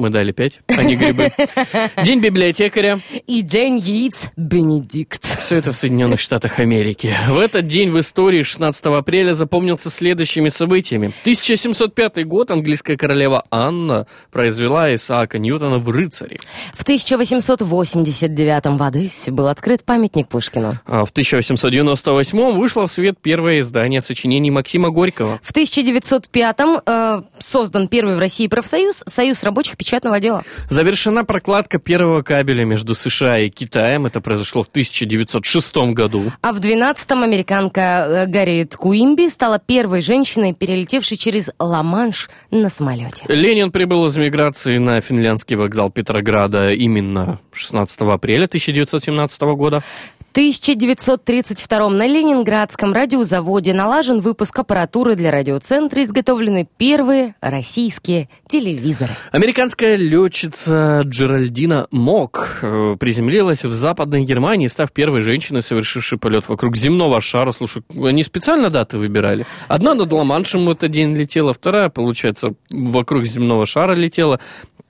Мы 0.00 0.08
дали 0.08 0.32
пять, 0.32 0.60
а 0.66 0.82
не 0.82 0.96
грибы. 0.96 1.30
День 2.02 2.20
библиотекаря. 2.20 3.00
и 3.26 3.42
день 3.42 3.76
яиц 3.76 4.30
Бенедикт. 4.34 5.38
Все 5.38 5.56
это 5.56 5.72
в 5.72 5.76
Соединенных 5.76 6.20
Штатах 6.20 6.58
Америки. 6.58 7.14
В 7.28 7.38
этот 7.38 7.66
день 7.66 7.90
в 7.90 8.00
истории 8.00 8.42
16 8.42 8.82
апреля 8.86 9.34
запомнился 9.34 9.90
следующими 9.90 10.48
событиями. 10.48 11.12
1705 11.20 12.26
год 12.26 12.50
английская 12.50 12.96
королева 12.96 13.44
Анна 13.50 14.06
произвела 14.30 14.94
Исаака 14.94 15.38
Ньютона 15.38 15.76
в 15.76 15.90
рыцари. 15.90 16.38
В 16.72 16.80
1889 16.80 18.78
в 18.78 18.82
Одессе 18.82 19.30
был 19.30 19.48
открыт 19.48 19.84
памятник 19.84 20.28
Пушкину. 20.28 20.78
А 20.86 21.04
в 21.04 21.10
1898 21.10 22.58
вышло 22.58 22.86
в 22.86 22.90
свет 22.90 23.18
первое 23.20 23.60
издание 23.60 24.00
сочинений 24.00 24.50
Максима 24.50 24.88
Горького. 24.88 25.40
В 25.42 25.50
1905 25.50 26.56
э, 26.86 27.22
создан 27.38 27.86
первый 27.86 28.16
в 28.16 28.18
России 28.18 28.46
профсоюз 28.46 29.02
Союз 29.06 29.44
рабочих 29.44 29.76
печатного 29.90 30.20
дела. 30.20 30.44
Завершена 30.68 31.24
прокладка 31.24 31.78
первого 31.78 32.22
кабеля 32.22 32.64
между 32.64 32.94
США 32.94 33.38
и 33.38 33.48
Китаем. 33.50 34.06
Это 34.06 34.20
произошло 34.20 34.62
в 34.62 34.68
1906 34.68 35.76
году. 35.94 36.32
А 36.42 36.52
в 36.52 36.60
12-м 36.60 37.22
американка 37.24 37.80
э, 37.80 38.26
Гарриет 38.26 38.76
Куимби 38.76 39.28
стала 39.28 39.58
первой 39.58 40.00
женщиной, 40.00 40.54
перелетевшей 40.54 41.16
через 41.16 41.50
Ла-Манш 41.58 42.30
на 42.52 42.68
самолете. 42.68 43.24
Ленин 43.26 43.72
прибыл 43.72 44.06
из 44.06 44.16
миграции 44.16 44.78
на 44.78 45.00
финляндский 45.00 45.56
вокзал 45.56 45.90
Петрограда 45.90 46.70
именно 46.70 47.40
16 47.52 48.00
апреля 48.02 48.44
1917 48.44 49.42
года. 49.56 49.82
В 50.30 50.32
1932 50.32 51.88
на 51.88 52.06
Ленинградском 52.06 52.92
радиозаводе 52.92 53.74
налажен 53.74 54.20
выпуск 54.20 54.56
аппаратуры 54.60 55.16
для 55.16 55.32
радиоцентра, 55.32 56.04
изготовлены 56.04 56.68
первые 56.76 57.34
российские 57.40 58.28
телевизоры. 58.46 59.10
Американская 59.32 59.96
летчица 59.96 61.02
Джеральдина 61.04 61.88
Мок 61.90 62.60
э, 62.62 62.94
приземлилась 63.00 63.64
в 63.64 63.72
Западной 63.72 64.22
Германии, 64.22 64.68
став 64.68 64.92
первой 64.92 65.20
женщиной, 65.20 65.62
совершившей 65.62 66.16
полет 66.16 66.48
вокруг 66.48 66.76
земного 66.76 67.20
шара. 67.20 67.50
Слушай, 67.50 67.82
они 67.92 68.22
специально 68.22 68.70
даты 68.70 68.98
выбирали. 68.98 69.46
Одна 69.66 69.96
над 69.96 70.12
Ла-Маншем 70.12 70.64
в 70.64 70.70
этот 70.70 70.92
день 70.92 71.16
летела, 71.16 71.52
вторая, 71.52 71.88
получается, 71.88 72.50
вокруг 72.70 73.24
земного 73.24 73.66
шара 73.66 73.96
летела. 73.96 74.38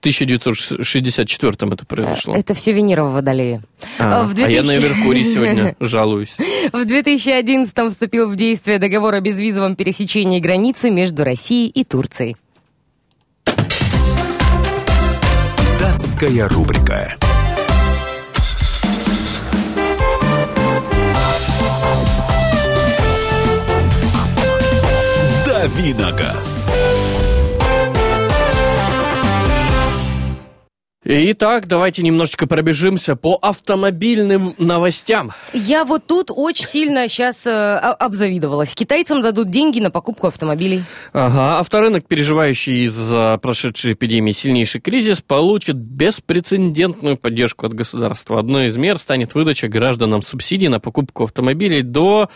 В 0.00 0.02
1964 0.02 1.52
это 1.74 1.84
произошло. 1.84 2.34
Это 2.34 2.54
все 2.54 2.72
Венера 2.72 3.04
в 3.04 3.12
Водолее. 3.12 3.62
А, 3.98 4.24
в 4.24 4.34
а 4.38 4.48
я 4.48 4.62
2000 4.62 4.66
на 4.66 4.78
Меркурий 4.78 5.24
сегодня 5.24 5.76
жалуюсь. 5.80 6.34
В 6.72 6.86
2011 6.86 7.90
вступил 7.90 8.30
в 8.30 8.34
действие 8.34 8.78
договор 8.78 9.12
о 9.16 9.20
безвизовом 9.20 9.76
пересечении 9.76 10.40
границы 10.40 10.88
между 10.88 11.22
Россией 11.22 11.68
и 11.68 11.84
Турцией. 11.84 12.38
Датская 15.78 16.48
рубрика. 16.48 17.18
Давиногаз. 25.44 26.70
Итак, 31.02 31.66
давайте 31.66 32.02
немножечко 32.02 32.46
пробежимся 32.46 33.16
по 33.16 33.38
автомобильным 33.40 34.54
новостям. 34.58 35.32
Я 35.54 35.86
вот 35.86 36.06
тут 36.06 36.30
очень 36.30 36.66
сильно 36.66 37.08
сейчас 37.08 37.46
обзавидовалась. 37.46 38.74
Китайцам 38.74 39.22
дадут 39.22 39.48
деньги 39.48 39.80
на 39.80 39.90
покупку 39.90 40.26
автомобилей. 40.26 40.82
Ага, 41.14 41.58
авторынок, 41.58 42.06
переживающий 42.06 42.82
из-за 42.82 43.38
прошедшей 43.38 43.94
эпидемии 43.94 44.32
сильнейший 44.32 44.82
кризис, 44.82 45.22
получит 45.22 45.76
беспрецедентную 45.76 47.16
поддержку 47.16 47.64
от 47.64 47.72
государства. 47.72 48.38
Одной 48.38 48.66
из 48.66 48.76
мер 48.76 48.98
станет 48.98 49.34
выдача 49.34 49.68
гражданам 49.68 50.20
субсидий 50.20 50.68
на 50.68 50.80
покупку 50.80 51.24
автомобилей 51.24 51.82
до 51.82 52.28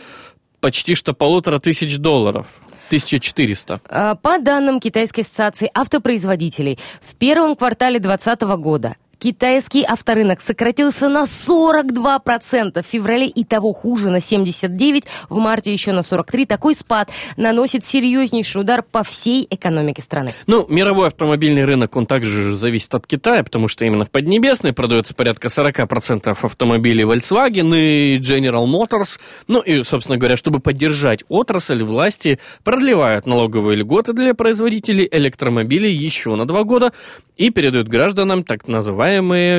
почти 0.60 0.94
что 0.94 1.12
полутора 1.12 1.58
тысяч 1.58 1.98
долларов. 1.98 2.46
1400. 2.88 3.80
А, 3.88 4.14
По 4.14 4.38
данным 4.38 4.80
Китайской 4.80 5.20
ассоциации 5.20 5.70
автопроизводителей, 5.74 6.78
в 7.00 7.14
первом 7.14 7.56
квартале 7.56 7.98
2020 7.98 8.42
года 8.58 8.96
китайский 9.18 9.84
авторынок 9.84 10.40
сократился 10.40 11.08
на 11.08 11.24
42%, 11.24 12.82
в 12.82 12.86
феврале 12.86 13.26
и 13.26 13.44
того 13.44 13.72
хуже 13.72 14.10
на 14.10 14.16
79%, 14.16 15.04
в 15.28 15.38
марте 15.38 15.72
еще 15.72 15.92
на 15.92 16.00
43%. 16.00 16.46
Такой 16.46 16.74
спад 16.74 17.10
наносит 17.36 17.86
серьезнейший 17.86 18.60
удар 18.60 18.82
по 18.82 19.02
всей 19.02 19.46
экономике 19.48 20.02
страны. 20.02 20.34
Ну, 20.46 20.66
мировой 20.68 21.08
автомобильный 21.08 21.64
рынок, 21.64 21.96
он 21.96 22.06
также 22.06 22.52
зависит 22.52 22.94
от 22.94 23.06
Китая, 23.06 23.42
потому 23.42 23.68
что 23.68 23.84
именно 23.84 24.04
в 24.04 24.10
Поднебесной 24.10 24.72
продается 24.72 25.14
порядка 25.14 25.48
40% 25.48 26.36
автомобилей 26.40 27.04
Volkswagen 27.04 27.76
и 27.76 28.18
General 28.18 28.66
Motors. 28.66 29.18
Ну 29.48 29.60
и, 29.60 29.82
собственно 29.82 30.18
говоря, 30.18 30.36
чтобы 30.36 30.60
поддержать 30.60 31.24
отрасль, 31.28 31.82
власти 31.82 32.38
продлевают 32.62 33.26
налоговые 33.26 33.76
льготы 33.78 34.12
для 34.12 34.34
производителей 34.34 35.08
электромобилей 35.10 35.92
еще 35.92 36.34
на 36.34 36.46
два 36.46 36.64
года 36.64 36.92
и 37.36 37.50
передают 37.50 37.88
гражданам 37.88 38.44
так 38.44 38.68
называемые 38.68 39.03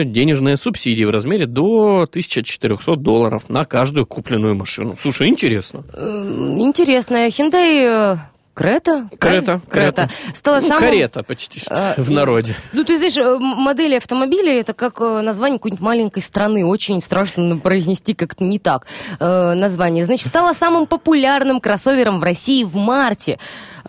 денежные 0.05 0.57
субсидии 0.57 1.03
в 1.03 1.09
размере 1.09 1.45
до 1.47 2.03
1400 2.03 2.95
долларов 2.95 3.49
на 3.49 3.65
каждую 3.65 4.05
купленную 4.05 4.55
машину. 4.55 4.95
Слушай, 4.99 5.29
интересно. 5.29 5.83
М, 5.95 6.59
Интересно, 6.59 7.27
Hyundai 7.27 8.17
Крета? 8.55 9.09
Крета, 9.19 9.19
правильно? 9.19 9.61
Крета. 9.69 10.09
Стала 10.33 10.55
Ну, 10.61 10.67
самым... 10.67 10.79
карета 10.79 11.23
почти 11.23 11.59
что 11.59 11.75
А, 11.75 11.93
в 12.01 12.09
народе. 12.09 12.55
Ну, 12.71 12.85
ты 12.85 12.95
знаешь, 12.97 13.17
э, 13.17 13.37
модели 13.37 13.97
автомобилей 13.97 14.59
это 14.61 14.73
как 14.73 15.01
э, 15.01 15.19
название 15.21 15.59
какой-нибудь 15.59 15.83
маленькой 15.83 16.23
страны. 16.23 16.65
Очень 16.65 17.01
страшно 17.01 17.57
произнести 17.57 18.13
как-то 18.13 18.45
не 18.45 18.57
так 18.57 18.87
э, 19.19 19.53
название. 19.53 20.05
Значит, 20.05 20.27
стала 20.27 20.53
самым 20.53 20.87
популярным 20.87 21.59
кроссовером 21.59 22.19
в 22.21 22.23
России 22.23 22.63
в 22.63 22.75
марте. 22.77 23.39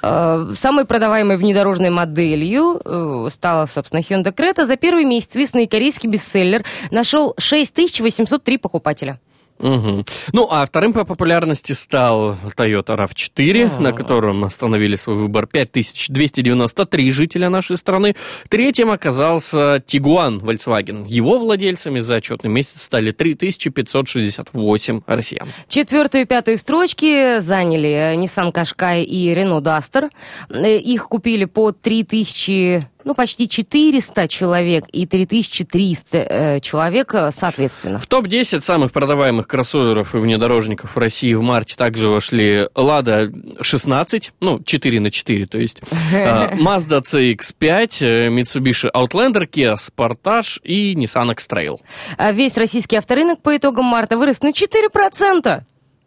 Э, 0.03 0.53
Самой 0.57 0.85
продаваемой 0.85 1.37
внедорожной 1.37 1.91
моделью 1.91 2.81
э, 2.85 3.29
стала, 3.31 3.67
собственно, 3.67 4.01
Hyundai 4.01 4.35
Creta. 4.35 4.67
За 4.67 4.77
первый 4.77 5.05
месяц 5.05 5.37
весны 5.37 5.69
корейский 5.69 6.09
бестселлер 6.11 6.65
нашел 6.91 7.35
6803 7.39 8.59
покупателя. 8.59 9.21
Мгм. 9.59 10.05
Ну, 10.33 10.47
а 10.51 10.65
вторым 10.67 10.93
по 10.93 11.05
популярности 11.05 11.73
стал 11.73 12.37
Toyota 12.57 12.97
RAV4, 12.97 13.81
на 13.81 13.93
котором 13.93 14.45
остановили 14.45 14.97
свой 14.97 15.17
выбор 15.17 15.47
5293 15.47 17.11
жителя 17.11 17.49
нашей 17.49 17.77
страны. 17.77 18.15
Третьим 18.49 18.91
оказался 18.91 19.77
Tiguan 19.77 20.41
Volkswagen. 20.41 21.07
Его 21.07 21.39
владельцами 21.39 22.01
за 22.01 22.17
отчетный 22.17 22.51
месяц 22.51 22.83
стали 22.83 23.13
3568 23.13 25.01
россиян. 25.07 25.49
Четвертую 25.69 26.23
и 26.25 26.27
пятую 26.27 26.59
строчки 26.59 27.39
заняли 27.41 28.17
Nissan 28.17 28.53
Qashqai 28.53 29.03
и 29.05 29.33
Renault 29.33 29.63
Duster. 29.63 30.11
Э, 30.51 30.77
Их 30.77 31.09
купили 31.09 31.45
по 31.47 31.73
3000, 31.73 32.87
ну, 33.07 33.15
почти 33.15 33.49
400 33.49 34.27
человек 34.27 34.85
и 34.91 35.07
3300 35.07 36.19
э, 36.19 36.61
человек 36.61 37.15
э, 37.15 37.31
соответственно. 37.31 38.01
В 38.01 38.07
топ-10 38.09 38.61
самых 38.63 38.91
продаваемых 38.91 39.47
кроссоверов 39.47 40.17
и 40.17 40.19
внедорожников 40.19 40.97
в 40.97 40.99
России 40.99 41.33
в 41.33 41.41
марте 41.41 41.77
также 41.77 42.09
вошли 42.09 42.65
Lada 42.75 43.33
16, 43.63 44.33
ну, 44.41 44.61
4 44.61 45.01
на 45.01 45.11
4, 45.11 45.47
то 45.47 45.59
есть 45.59 45.83
э, 46.13 46.55
Mazda 46.57 47.01
CX-5, 47.01 47.89
э, 48.01 48.29
Mitsubishi 48.29 48.91
Outlander, 48.93 49.49
Kia 49.49 49.77
Sportage 49.77 50.61
и 50.65 50.97
Nissan 50.97 51.31
X-Trail. 51.31 51.79
А 52.19 52.33
Весь 52.33 52.59
российский 52.59 52.97
авторынок 52.97 53.41
по 53.41 53.57
итогам 53.57 53.85
марта 53.85 54.19
вырос 54.19 54.43
на 54.43 54.51
4%. 54.51 55.63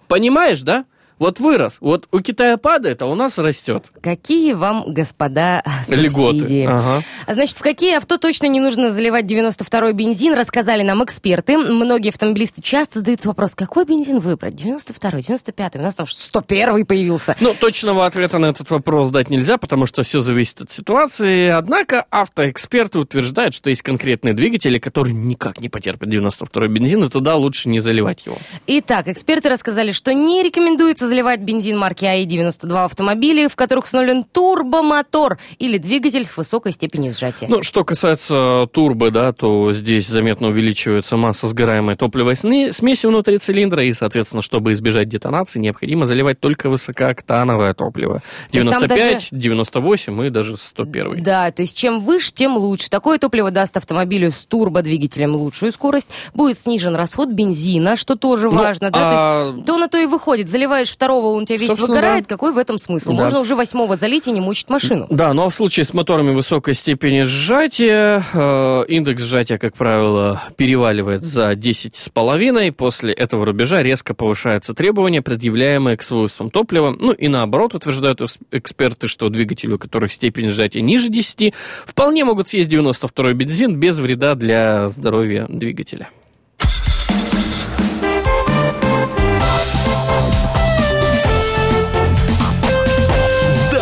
Понимаешь, 0.10 0.62
да? 0.64 0.84
Вот 1.20 1.40
вырос. 1.42 1.78
Вот 1.82 2.08
у 2.12 2.22
Китая 2.22 2.56
падает, 2.58 3.02
а 3.02 3.08
у 3.08 3.16
нас 3.16 3.38
растет. 3.38 3.86
Какие 4.02 4.54
вам, 4.54 4.86
господа, 4.88 5.62
Льготы. 5.90 6.40
субсидии? 6.40 6.66
Ага. 6.66 7.04
А 7.28 7.34
Значит, 7.34 7.58
в 7.58 7.62
какие 7.62 7.98
авто 7.98 8.18
точно 8.18 8.46
не 8.46 8.62
нужно 8.62 8.90
заливать 8.90 9.26
92-й 9.26 9.94
бензин, 9.94 10.34
рассказали 10.34 10.82
нам 10.82 11.04
эксперты. 11.04 11.58
Многие 11.58 12.10
автомобилисты 12.10 12.62
часто 12.62 13.00
задаются 13.00 13.28
вопрос, 13.28 13.54
какой 13.54 13.84
бензин 13.84 14.20
выбрать? 14.20 14.54
92-й, 14.54 15.22
95-й? 15.22 15.80
У 15.80 15.82
нас 15.84 15.96
там 15.96 16.06
101-й 16.06 16.86
появился. 16.86 17.36
Ну, 17.42 17.54
точного 17.54 18.06
ответа 18.06 18.38
на 18.38 18.48
этот 18.52 18.70
вопрос 18.70 19.10
дать 19.10 19.30
нельзя, 19.30 19.58
потому 19.58 19.86
что 19.88 20.04
все 20.04 20.22
зависит 20.22 20.62
от 20.62 20.72
ситуации. 20.72 21.50
Однако 21.50 22.06
автоэксперты 22.10 23.00
утверждают, 23.00 23.54
что 23.54 23.70
есть 23.70 23.82
конкретные 23.82 24.34
двигатели, 24.34 24.80
которые 24.80 25.14
никак 25.14 25.60
не 25.60 25.68
потерпят 25.68 26.08
92-й 26.08 26.68
бензин, 26.70 27.04
и 27.04 27.10
туда 27.10 27.36
лучше 27.36 27.68
не 27.68 27.80
заливать 27.80 28.26
его. 28.26 28.38
Итак, 28.68 29.10
эксперты 29.10 29.50
рассказали, 29.50 29.92
что 29.92 30.14
не 30.14 30.44
рекомендуется 30.44 31.09
заливать 31.10 31.42
бензин 31.42 31.78
марки 31.78 32.06
АИ-92 32.06 32.68
в 32.70 32.86
автомобили, 32.86 33.48
в 33.48 33.56
которых 33.56 33.86
установлен 33.86 34.24
турбомотор 34.24 35.38
или 35.58 35.78
двигатель 35.78 36.26
с 36.26 36.36
высокой 36.38 36.72
степенью 36.72 37.14
сжатия. 37.14 37.48
Ну, 37.50 37.62
что 37.64 37.84
касается 37.84 38.68
турбо, 38.72 39.10
да, 39.12 39.34
то 39.34 39.72
здесь 39.72 40.08
заметно 40.08 40.48
увеличивается 40.48 41.18
масса 41.18 41.48
сгораемой 41.48 41.96
топливной 41.96 42.34
сне- 42.36 42.72
смеси 42.72 43.08
внутри 43.08 43.38
цилиндра, 43.38 43.86
и, 43.86 43.94
соответственно, 43.94 44.42
чтобы 44.42 44.72
избежать 44.74 45.10
детонации, 45.10 45.60
необходимо 45.60 46.06
заливать 46.06 46.40
только 46.40 46.70
высокооктановое 46.70 47.74
топливо. 47.74 48.22
То 48.52 48.60
есть 48.60 48.70
там 48.70 48.82
95, 48.88 49.30
98 49.32 50.26
и 50.28 50.30
даже 50.30 50.58
101. 50.58 51.24
Да, 51.24 51.52
то 51.52 51.62
есть 51.62 51.78
чем 51.78 52.00
выше, 52.00 52.34
тем 52.34 52.58
лучше. 52.58 52.90
Такое 52.90 53.18
топливо 53.18 53.52
даст 53.52 53.76
автомобилю 53.78 54.32
с 54.32 54.46
турбодвигателем 54.46 55.36
лучшую 55.36 55.72
скорость, 55.72 56.10
будет 56.34 56.60
снижен 56.60 56.96
расход 56.96 57.30
бензина, 57.30 57.96
что 57.96 58.16
тоже 58.16 58.50
Ну, 58.50 58.58
важно. 58.58 58.92
Да? 58.92 59.00
а- 59.00 59.10
То 59.52 59.56
есть, 59.56 59.66
то 59.66 59.78
на 59.78 59.88
то 59.88 59.98
и 59.98 60.06
выходит. 60.06 60.48
Заливаешь 60.50 60.90
второго, 61.00 61.28
он 61.28 61.44
у 61.44 61.46
тебя 61.46 61.58
весь 61.58 61.68
Собственно, 61.68 61.94
выгорает, 61.94 62.24
да. 62.26 62.36
какой 62.36 62.52
в 62.52 62.58
этом 62.58 62.78
смысл? 62.78 63.14
Да. 63.14 63.24
Можно 63.24 63.40
уже 63.40 63.56
восьмого 63.56 63.96
залить 63.96 64.28
и 64.28 64.32
не 64.32 64.42
мучить 64.42 64.70
машину. 64.70 65.08
Да, 65.10 65.34
но 65.34 65.48
в 65.48 65.54
случае 65.54 65.86
с 65.86 65.94
моторами 65.94 66.34
высокой 66.34 66.74
степени 66.74 67.24
сжатия, 67.24 68.22
э, 68.34 68.86
индекс 68.90 69.24
сжатия, 69.24 69.58
как 69.58 69.76
правило, 69.78 70.44
переваливает 70.58 71.24
за 71.24 71.54
10,5. 71.54 72.74
После 72.74 73.14
этого 73.14 73.46
рубежа 73.46 73.82
резко 73.82 74.14
повышаются 74.14 74.74
требования, 74.74 75.22
предъявляемые 75.22 75.96
к 75.96 76.04
свойствам 76.04 76.52
топлива. 76.52 76.94
Ну 77.00 77.14
и 77.14 77.30
наоборот, 77.30 77.76
утверждают 77.76 78.20
эксперты, 78.52 79.08
что 79.08 79.30
двигатели, 79.30 79.72
у 79.72 79.80
которых 79.80 80.12
степень 80.12 80.50
сжатия 80.50 80.82
ниже 80.82 81.08
10, 81.08 81.54
вполне 81.86 82.26
могут 82.26 82.50
съесть 82.50 82.70
92-й 82.70 83.34
бензин 83.36 83.80
без 83.80 83.98
вреда 84.00 84.36
для 84.36 84.90
здоровья 84.90 85.46
двигателя. 85.48 86.10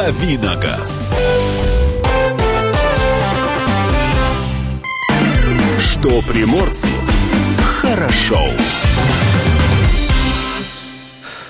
Давиногаз. 0.08 1.14
Что 5.82 6.22
приморцу 6.22 6.88
хорошо. 7.60 8.40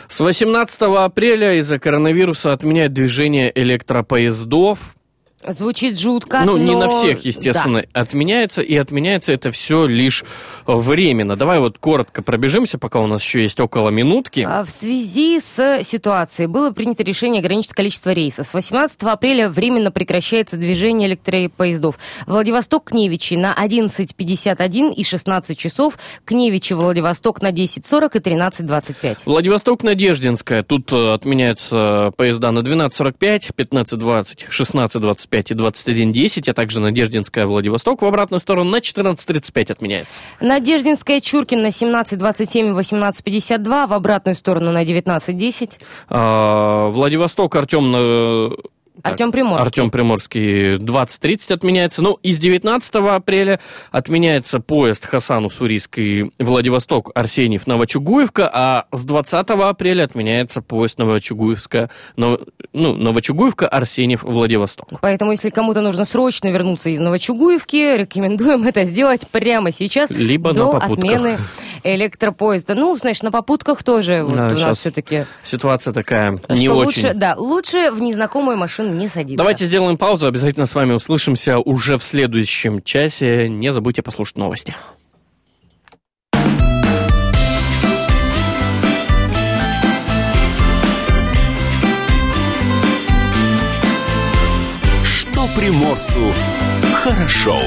С 0.09 0.19
18 0.19 0.81
апреля 0.81 1.53
из-за 1.59 1.77
коронавируса 1.77 2.51
отменяют 2.51 2.93
движение 2.93 3.51
электропоездов. 3.53 4.96
Звучит 5.45 5.99
жутко, 5.99 6.41
Ну, 6.45 6.57
не 6.57 6.75
на 6.75 6.87
но- 6.87 6.89
всех, 6.89 7.23
естественно, 7.23 7.83
отменяется, 7.93 8.61
и 8.61 8.75
отменяется 8.75 9.31
это 9.33 9.51
все 9.51 9.85
лишь 9.85 10.23
временно. 10.65 11.35
Давай 11.35 11.59
вот 11.59 11.77
коротко 11.77 12.21
пробежимся, 12.23 12.77
пока 12.77 12.99
у 12.99 13.07
нас 13.07 13.21
еще 13.21 13.43
есть 13.43 13.59
около 13.59 13.89
минутки. 13.89 14.45
А 14.47 14.63
В 14.63 14.69
связи 14.69 15.39
с 15.39 15.83
ситуацией 15.83 16.47
было 16.47 16.71
принято 16.71 17.03
решение 17.03 17.39
ограничить 17.39 17.73
количество 17.73 18.09
рейсов. 18.09 18.47
С 18.47 18.53
18 18.53 19.03
апреля 19.03 19.47
временно 19.49 19.91
прекращается 19.91 20.57
движение 20.57 21.07
электропоездов. 21.09 21.97
Владивосток-Кневичи 22.25 23.35
на 23.35 23.53
11.51 23.53 24.91
и 24.93 25.03
16 25.03 25.57
часов, 25.57 25.97
Кневичи-Владивосток 26.25 27.41
на 27.41 27.51
10.40 27.51 28.17
и 28.17 28.19
13.25. 28.19 29.17
Владивосток-Надеждинская. 29.25 30.63
Тут 30.63 30.91
э, 30.91 31.13
отменяются 31.13 32.11
поезда 32.17 32.51
на 32.51 32.59
12.45, 32.59 33.51
15.20, 33.55 34.47
16.25 34.49 35.26
и 35.51 35.55
21.10, 35.55 36.49
а 36.49 36.53
также 36.53 36.81
Надеждинская-Владивосток 36.81 38.01
в 38.01 38.05
обратную 38.05 38.39
сторону 38.39 38.71
на 38.71 38.77
14.35 38.77 39.71
отменяется. 39.71 40.21
Надеждинская 40.41 41.19
Чуркин 41.19 41.61
на 41.61 41.67
17.27 41.67 42.69
и 42.69 42.71
18.52, 42.71 43.87
в 43.87 43.93
обратную 43.93 44.35
сторону 44.35 44.71
на 44.71 44.83
19.10. 44.83 45.71
А, 46.09 46.89
Владивосток, 46.89 47.55
Артем, 47.55 47.91
на... 47.91 48.49
Артем 49.03 49.31
Приморский. 49.31 49.65
Артем 49.65 49.89
Приморский 49.91 50.75
20.30 50.77 51.53
отменяется. 51.53 52.01
Ну, 52.01 52.13
из 52.23 52.37
19 52.39 52.95
апреля 52.95 53.59
отменяется 53.91 54.59
поезд 54.59 55.05
Хасан 55.05 55.45
Уссурийский 55.45 56.31
Владивосток 56.39 57.11
Арсеньев 57.15 57.67
Новочугуевка, 57.67 58.49
а 58.51 58.85
с 58.91 59.03
20 59.05 59.33
апреля 59.49 60.03
отменяется 60.03 60.61
поезд 60.61 60.97
Новочугуевска, 60.97 61.89
Нов- 62.15 62.41
ну, 62.73 62.93
Новочугуевка 62.93 63.67
Арсеньев 63.67 64.23
Владивосток. 64.23 64.89
Поэтому, 65.01 65.31
если 65.31 65.49
кому-то 65.49 65.81
нужно 65.81 66.05
срочно 66.05 66.47
вернуться 66.49 66.89
из 66.89 66.99
Новочугуевки, 66.99 67.97
рекомендуем 67.97 68.63
это 68.63 68.83
сделать 68.83 69.27
прямо 69.31 69.71
сейчас, 69.71 70.09
Либо 70.11 70.53
до 70.53 70.65
на 70.65 70.71
попутках. 70.79 70.97
отмены 70.97 71.37
электропоезда. 71.83 72.75
Ну, 72.75 72.95
знаешь, 72.97 73.21
на 73.21 73.31
попутках 73.31 73.83
тоже 73.83 74.23
вот 74.23 74.35
Да, 74.35 74.49
у 74.49 74.59
нас 74.59 74.79
все-таки... 74.79 75.25
Ситуация 75.43 75.93
такая 75.93 76.31
не 76.49 76.65
что 76.67 76.75
очень. 76.75 76.85
лучше, 77.03 77.13
да, 77.13 77.35
лучше 77.37 77.91
в 77.91 78.01
незнакомую 78.01 78.57
не 78.91 79.07
садиться. 79.07 79.37
Давайте 79.37 79.65
сделаем 79.65 79.97
паузу, 79.97 80.27
обязательно 80.27 80.65
с 80.65 80.75
вами 80.75 80.93
услышимся 80.93 81.57
уже 81.59 81.97
в 81.97 82.03
следующем 82.03 82.81
часе. 82.81 83.49
Не 83.49 83.71
забудьте 83.71 84.01
послушать 84.01 84.37
новости. 84.37 84.75
Что 95.03 95.47
приморцу 95.55 96.33
хорошо. 97.03 97.61